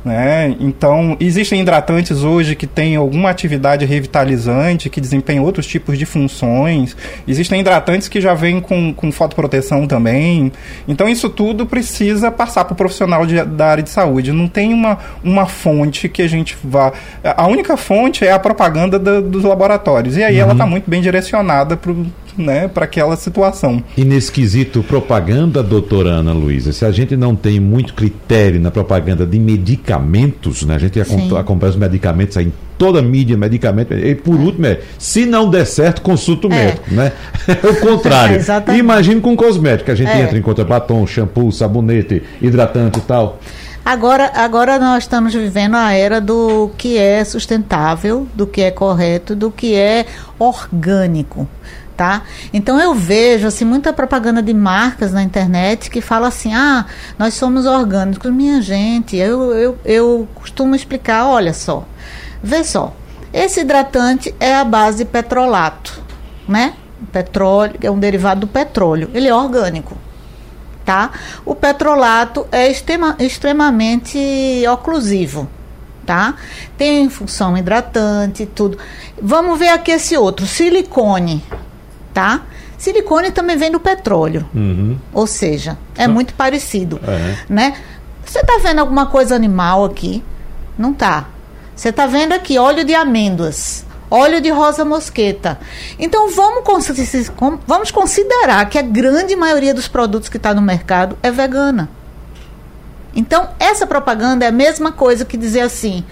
[0.08, 0.56] Né?
[0.62, 6.96] Então, existem hidratantes hoje que têm alguma atividade revitalizante, que desempenham outros tipos de funções.
[7.28, 10.50] Existem hidratantes que já vêm com, com fotoproteção também.
[10.88, 14.32] Então, isso tudo precisa passar para o profissional de, da área de saúde.
[14.32, 16.94] Não tem uma, uma fonte que a gente vá.
[17.22, 20.16] A única fonte é a propaganda da, dos laboratórios.
[20.16, 20.42] E aí uhum.
[20.42, 21.92] ela está muito bem direcionada para
[22.38, 23.84] né, para aquela situação.
[23.98, 28.72] E nesse quesito propaganda, doutora Ana Luísa, se a gente não tem muito critério na
[28.72, 33.94] propaganda de medicamentos, né, a gente acompanha os medicamentos aí em toda a mídia, medicamento,
[33.94, 36.66] e por último é, se não der certo, consulta o é.
[36.66, 37.12] médico, né?
[37.48, 38.38] É o contrário.
[38.68, 40.22] É, Imagine com cosmético, a gente é.
[40.22, 43.40] entra em conta batom, shampoo, sabonete, hidratante e tal.
[43.84, 49.36] Agora, agora nós estamos vivendo a era do que é sustentável, do que é correto,
[49.36, 50.06] do que é
[50.38, 51.48] orgânico
[51.98, 52.22] tá?
[52.54, 56.86] Então eu vejo assim muita propaganda de marcas na internet que fala assim: "Ah,
[57.18, 58.32] nós somos orgânicos".
[58.32, 61.84] Minha gente, eu, eu, eu costumo explicar, olha só.
[62.42, 62.94] Vê só.
[63.34, 66.02] Esse hidratante é a base petrolato,
[66.48, 66.76] né?
[67.12, 69.10] Petróleo, é um derivado do petróleo.
[69.14, 69.98] Ele é orgânico.
[70.86, 71.12] Tá?
[71.46, 74.18] O petrolato é extrema, extremamente
[74.72, 75.46] oclusivo,
[76.06, 76.36] tá?
[76.78, 78.78] Tem função hidratante, tudo.
[79.22, 81.44] Vamos ver aqui esse outro, silicone
[82.18, 82.42] tá?
[82.80, 84.44] Silicone também vem do petróleo.
[84.52, 84.98] Uhum.
[85.14, 87.36] Ou seja, é muito parecido, é.
[87.48, 87.78] né?
[88.26, 90.24] Você está vendo alguma coisa animal aqui?
[90.76, 91.28] Não tá.
[91.76, 95.60] Você está vendo aqui óleo de amêndoas, óleo de rosa mosqueta.
[96.00, 96.64] Então vamos,
[97.68, 101.88] vamos considerar que a grande maioria dos produtos que está no mercado é vegana.
[103.16, 106.04] Então essa propaganda é a mesma coisa que dizer assim: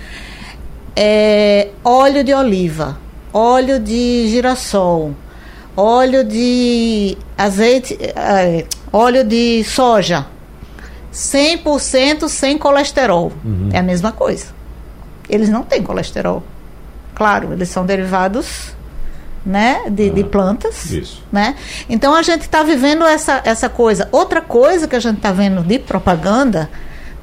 [0.96, 2.96] é, óleo de oliva,
[3.34, 5.16] óleo de girassol,
[5.76, 10.26] óleo de azeite, é, óleo de soja,
[11.14, 13.32] 100% sem colesterol.
[13.44, 13.70] Uhum.
[13.72, 14.48] É a mesma coisa.
[15.30, 16.44] Eles não têm colesterol.
[17.14, 18.76] Claro, eles são derivados
[19.46, 20.92] né, de, de plantas.
[20.92, 21.24] Isso.
[21.32, 21.56] Né?
[21.88, 24.10] Então a gente está vivendo essa, essa coisa.
[24.12, 26.70] Outra coisa que a gente está vendo de propaganda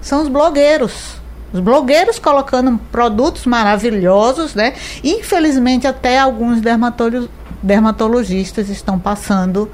[0.00, 1.20] são os blogueiros.
[1.52, 4.72] Os blogueiros colocando produtos maravilhosos, né?
[5.04, 7.28] Infelizmente, até alguns dermatólogos,
[7.62, 9.70] dermatologistas estão passando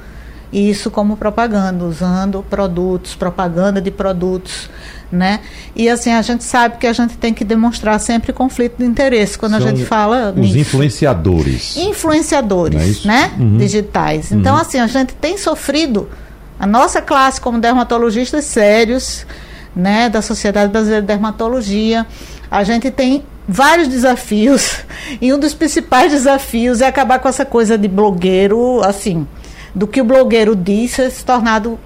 [0.52, 4.70] isso como propaganda, usando produtos, propaganda de produtos,
[5.12, 5.40] né?
[5.76, 9.38] E assim, a gente sabe que a gente tem que demonstrar sempre conflito de interesse
[9.38, 10.58] quando São a gente fala os nisso.
[10.58, 11.76] influenciadores.
[11.76, 13.32] Influenciadores, é né?
[13.38, 13.58] Uhum.
[13.58, 14.32] Digitais.
[14.32, 14.60] Então, uhum.
[14.60, 16.08] assim, a gente tem sofrido,
[16.58, 19.26] a nossa classe como dermatologistas sérios,
[19.76, 22.06] né, da Sociedade Brasileira de Dermatologia,
[22.50, 24.84] a gente tem vários desafios
[25.20, 29.26] e um dos principais desafios é acabar com essa coisa de blogueiro, assim,
[29.74, 31.78] do que o blogueiro disse é se tornado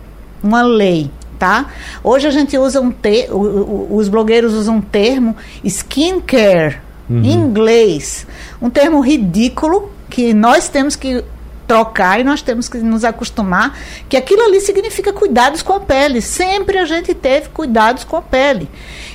[0.42, 1.66] uma lei, tá?
[2.02, 7.22] Hoje a gente usa um te os blogueiros usam um termo skincare uhum.
[7.22, 8.26] em inglês,
[8.60, 11.24] um termo ridículo que nós temos que
[11.72, 16.20] trocar e nós temos que nos acostumar que aquilo ali significa cuidados com a pele.
[16.20, 18.68] Sempre a gente teve cuidados com a pele.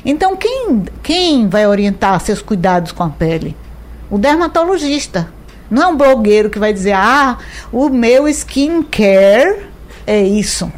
[0.03, 3.55] Então, quem, quem vai orientar seus cuidados com a pele?
[4.09, 5.31] O dermatologista.
[5.69, 7.37] Não é um blogueiro que vai dizer, ah,
[7.71, 9.67] o meu skincare
[10.07, 10.71] é isso.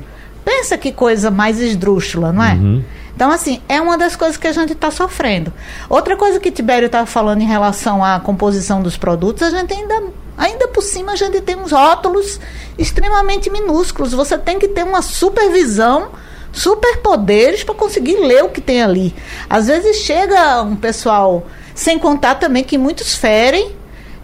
[0.43, 2.55] Pensa que coisa mais esdrúxula, não é?
[2.55, 2.84] Uhum.
[3.15, 5.53] Então, assim, é uma das coisas que a gente está sofrendo.
[5.88, 10.03] Outra coisa que Tibério estava falando em relação à composição dos produtos, a gente ainda
[10.40, 12.40] Ainda por cima, a gente tem uns rótulos
[12.78, 14.14] extremamente minúsculos.
[14.14, 16.12] Você tem que ter uma supervisão,
[16.54, 19.14] superpoderes para conseguir ler o que tem ali.
[19.50, 23.76] Às vezes chega um pessoal, sem contar também que muitos ferem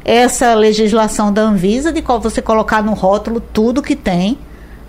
[0.06, 4.38] essa legislação da Anvisa, de qual você colocar no rótulo tudo que tem.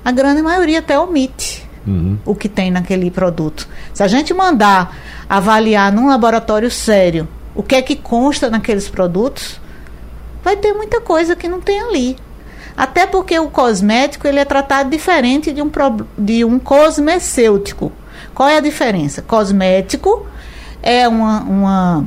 [0.04, 1.66] A grande maioria até omite.
[1.86, 2.18] Uhum.
[2.26, 3.68] o que tem naquele produto.
[3.94, 4.92] Se a gente mandar
[5.28, 9.60] avaliar num laboratório sério o que é que consta naqueles produtos,
[10.46, 12.16] vai ter muita coisa que não tem ali.
[12.76, 15.68] Até porque o cosmético ele é tratado diferente de um,
[16.16, 17.90] de um cosmecêutico.
[18.32, 19.22] Qual é a diferença?
[19.22, 20.24] Cosmético
[20.80, 22.04] é uma, uma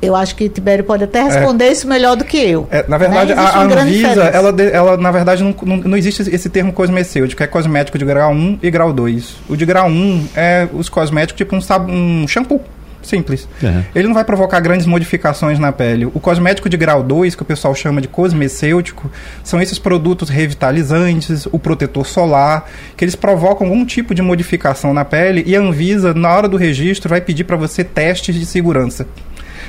[0.00, 2.68] Eu acho que Tibério pode até responder é, isso melhor do que eu.
[2.70, 3.42] É, na verdade, né?
[3.42, 7.48] a, a Anvisa, ela, ela, na verdade, não, não, não, existe esse termo cosmecêutico, é
[7.48, 9.36] cosmético de grau 1 e grau 2.
[9.48, 12.62] O de grau 1 é os cosméticos tipo um, um shampoo.
[13.04, 13.46] Simples.
[13.62, 13.82] Uhum.
[13.94, 16.06] Ele não vai provocar grandes modificações na pele.
[16.06, 19.10] O cosmético de grau 2, que o pessoal chama de cosmecêutico,
[19.42, 25.04] são esses produtos revitalizantes, o protetor solar, que eles provocam algum tipo de modificação na
[25.04, 29.06] pele e a Anvisa, na hora do registro, vai pedir para você testes de segurança.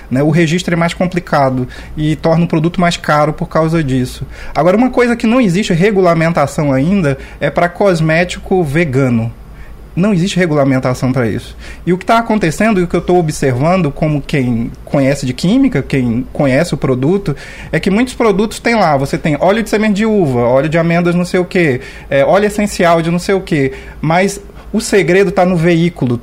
[0.09, 0.21] Né?
[0.23, 1.67] O registro é mais complicado
[1.97, 4.25] e torna o produto mais caro por causa disso.
[4.53, 9.31] Agora, uma coisa que não existe regulamentação ainda é para cosmético vegano
[9.95, 11.55] não existe regulamentação para isso.
[11.85, 15.33] E o que está acontecendo e o que eu estou observando, como quem conhece de
[15.33, 17.35] química, quem conhece o produto,
[17.71, 18.97] é que muitos produtos têm lá.
[18.97, 21.79] Você tem óleo de semente de uva, óleo de amêndoas, não sei o que,
[22.09, 23.71] é, óleo essencial de não sei o que.
[24.01, 24.41] Mas
[24.73, 26.19] o segredo está no veículo.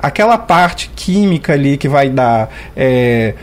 [0.00, 2.50] Aquela parte química ali que vai dar.
[2.76, 3.34] É,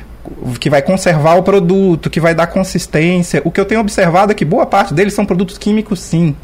[0.60, 3.42] que vai conservar o produto, que vai dar consistência.
[3.46, 6.36] O que eu tenho observado é que boa parte deles são produtos químicos, sim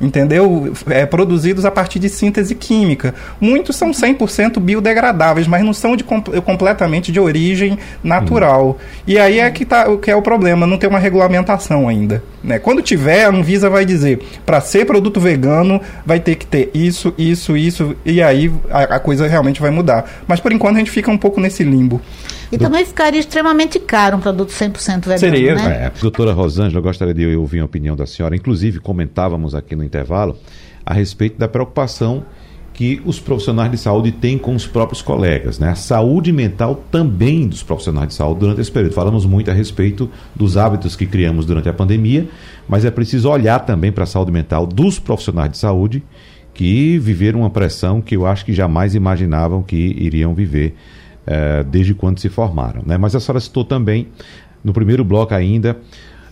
[0.00, 0.72] entendeu?
[0.88, 3.14] É, produzidos a partir de síntese química.
[3.40, 8.66] Muitos são 100% biodegradáveis, mas não são de, completamente de origem natural.
[8.66, 8.74] Uhum.
[9.06, 12.22] E aí é que, tá, que é o problema, não tem uma regulamentação ainda.
[12.42, 12.58] Né?
[12.58, 17.12] Quando tiver, a Anvisa vai dizer, para ser produto vegano, vai ter que ter isso,
[17.18, 20.08] isso, isso, e aí a, a coisa realmente vai mudar.
[20.26, 22.00] Mas por enquanto a gente fica um pouco nesse limbo.
[22.50, 22.64] E do...
[22.64, 25.86] também ficaria extremamente caro um produto 100% vegano, Seria, né?
[25.86, 26.00] É.
[26.00, 28.34] Doutora Rosângela, eu gostaria de ouvir a opinião da senhora.
[28.34, 30.36] Inclusive, comentávamos aqui no intervalo
[30.84, 32.24] a respeito da preocupação
[32.78, 35.70] que os profissionais de saúde têm com os próprios colegas, né?
[35.70, 38.92] A saúde mental também dos profissionais de saúde durante esse período.
[38.92, 42.28] Falamos muito a respeito dos hábitos que criamos durante a pandemia,
[42.68, 46.04] mas é preciso olhar também para a saúde mental dos profissionais de saúde
[46.54, 50.76] que viveram uma pressão que eu acho que jamais imaginavam que iriam viver
[51.28, 52.82] é, desde quando se formaram.
[52.86, 52.96] Né?
[52.96, 54.08] Mas a senhora citou também,
[54.64, 55.76] no primeiro bloco ainda,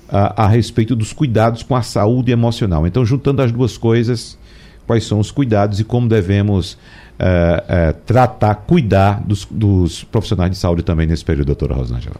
[0.09, 2.87] a, a, respeito dos cuidados com a saúde emocional.
[2.87, 4.39] Então, juntando as duas coisas,
[4.87, 6.79] quais são os cuidados e como devemos
[7.19, 12.17] é, é, tratar, cuidar dos, dos, profissionais de saúde também nesse período, doutora Rosângela?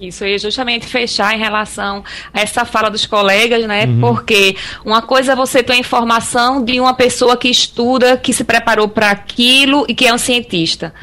[0.00, 3.84] Isso, aí justamente fechar em relação a essa fala dos colegas, né?
[3.84, 4.00] Uhum.
[4.00, 8.44] Porque uma coisa é você ter a informação de uma pessoa que estuda, que se
[8.44, 10.94] preparou para aquilo e que é um cientista.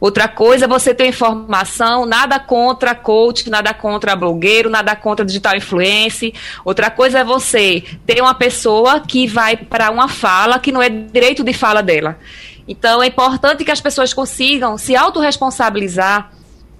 [0.00, 5.56] Outra coisa é você ter informação, nada contra coach, nada contra blogueiro, nada contra digital
[5.56, 6.32] influencer.
[6.64, 10.88] Outra coisa é você ter uma pessoa que vai para uma fala que não é
[10.88, 12.18] direito de fala dela.
[12.66, 16.30] Então é importante que as pessoas consigam se autorresponsabilizar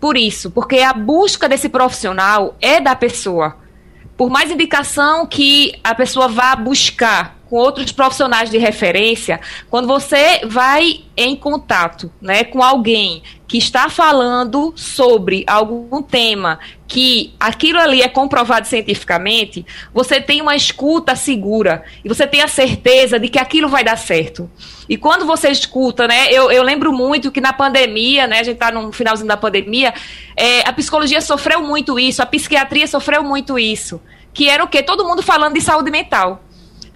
[0.00, 3.56] por isso, porque a busca desse profissional é da pessoa.
[4.16, 9.40] Por mais indicação que a pessoa vá buscar com outros profissionais de referência,
[9.70, 17.32] quando você vai em contato né, com alguém que está falando sobre algum tema que
[17.38, 23.20] aquilo ali é comprovado cientificamente, você tem uma escuta segura e você tem a certeza
[23.20, 24.50] de que aquilo vai dar certo.
[24.88, 28.54] E quando você escuta, né, eu, eu lembro muito que na pandemia, né, a gente
[28.54, 29.94] está no finalzinho da pandemia,
[30.36, 34.02] é, a psicologia sofreu muito isso, a psiquiatria sofreu muito isso,
[34.32, 34.82] que era o quê?
[34.82, 36.42] Todo mundo falando de saúde mental.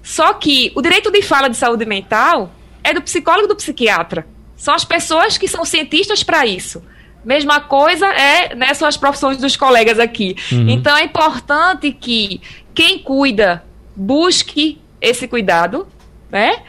[0.03, 4.27] Só que o direito de fala de saúde mental é do psicólogo e do psiquiatra.
[4.57, 6.83] São as pessoas que são cientistas para isso.
[7.25, 10.37] Mesma coisa é, né, são as profissões dos colegas aqui.
[10.51, 10.69] Uhum.
[10.69, 12.41] Então é importante que
[12.75, 15.87] quem cuida busque esse cuidado,
[16.31, 16.63] né?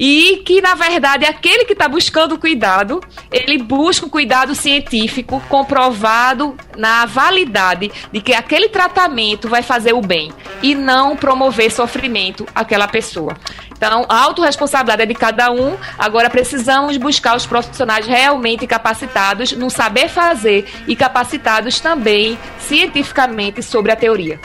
[0.00, 6.56] E que, na verdade, aquele que está buscando cuidado, ele busca um cuidado científico comprovado
[6.74, 10.32] na validade de que aquele tratamento vai fazer o bem
[10.62, 13.36] e não promover sofrimento àquela pessoa.
[13.76, 15.76] Então, a autorresponsabilidade é de cada um.
[15.98, 23.92] Agora, precisamos buscar os profissionais realmente capacitados no saber fazer e capacitados também cientificamente sobre
[23.92, 24.40] a teoria.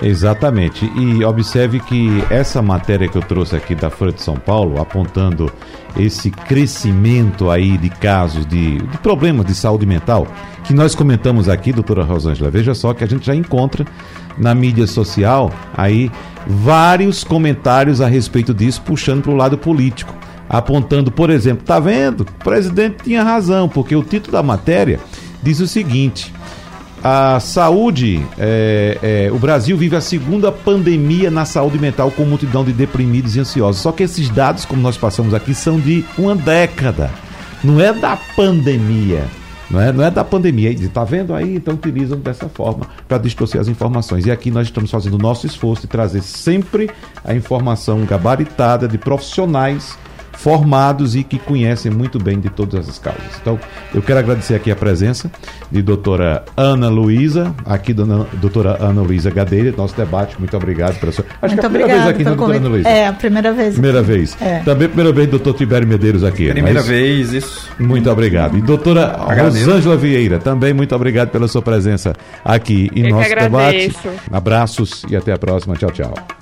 [0.00, 0.90] Exatamente.
[0.96, 5.50] E observe que essa matéria que eu trouxe aqui da Folha de São Paulo, apontando
[5.96, 10.26] esse crescimento aí de casos de, de problemas de saúde mental,
[10.64, 13.86] que nós comentamos aqui, doutora Rosângela, veja só que a gente já encontra
[14.38, 16.10] na mídia social aí
[16.46, 20.14] vários comentários a respeito disso, puxando para o lado político,
[20.48, 22.22] apontando, por exemplo, tá vendo?
[22.22, 24.98] O presidente tinha razão, porque o título da matéria
[25.42, 26.32] diz o seguinte:
[27.04, 32.64] a saúde, é, é, o Brasil vive a segunda pandemia na saúde mental com multidão
[32.64, 33.82] de deprimidos e ansiosos.
[33.82, 37.10] Só que esses dados, como nós passamos aqui, são de uma década.
[37.64, 39.24] Não é da pandemia.
[39.68, 40.70] Não é, não é da pandemia.
[40.70, 41.56] Está vendo aí?
[41.56, 44.26] Então utilizam dessa forma para distorcer as informações.
[44.26, 46.88] E aqui nós estamos fazendo o nosso esforço de trazer sempre
[47.24, 49.98] a informação gabaritada de profissionais
[50.42, 53.22] formados e que conhecem muito bem de todas essas causas.
[53.40, 53.58] Então,
[53.94, 55.30] eu quero agradecer aqui a presença
[55.70, 60.34] de doutora Ana Luísa, aqui da doutora Ana Luísa Gadeira, nosso debate.
[60.40, 61.24] Muito obrigado pela sua.
[61.40, 62.88] Acho muito que é a primeira vez aqui, né, doutora Ana Luísa?
[62.88, 63.72] É, a primeira vez.
[63.74, 64.36] Primeira vez.
[64.40, 64.58] É.
[64.60, 66.50] Também primeira vez, doutor Tibério Medeiros aqui.
[66.50, 66.88] Primeira mas...
[66.88, 67.70] vez, isso.
[67.78, 68.58] Muito obrigado.
[68.58, 72.14] E doutora Rosângela Vieira, também muito obrigado pela sua presença
[72.44, 73.96] aqui em eu nosso debate.
[74.30, 75.76] Abraços e até a próxima.
[75.76, 76.41] Tchau, tchau.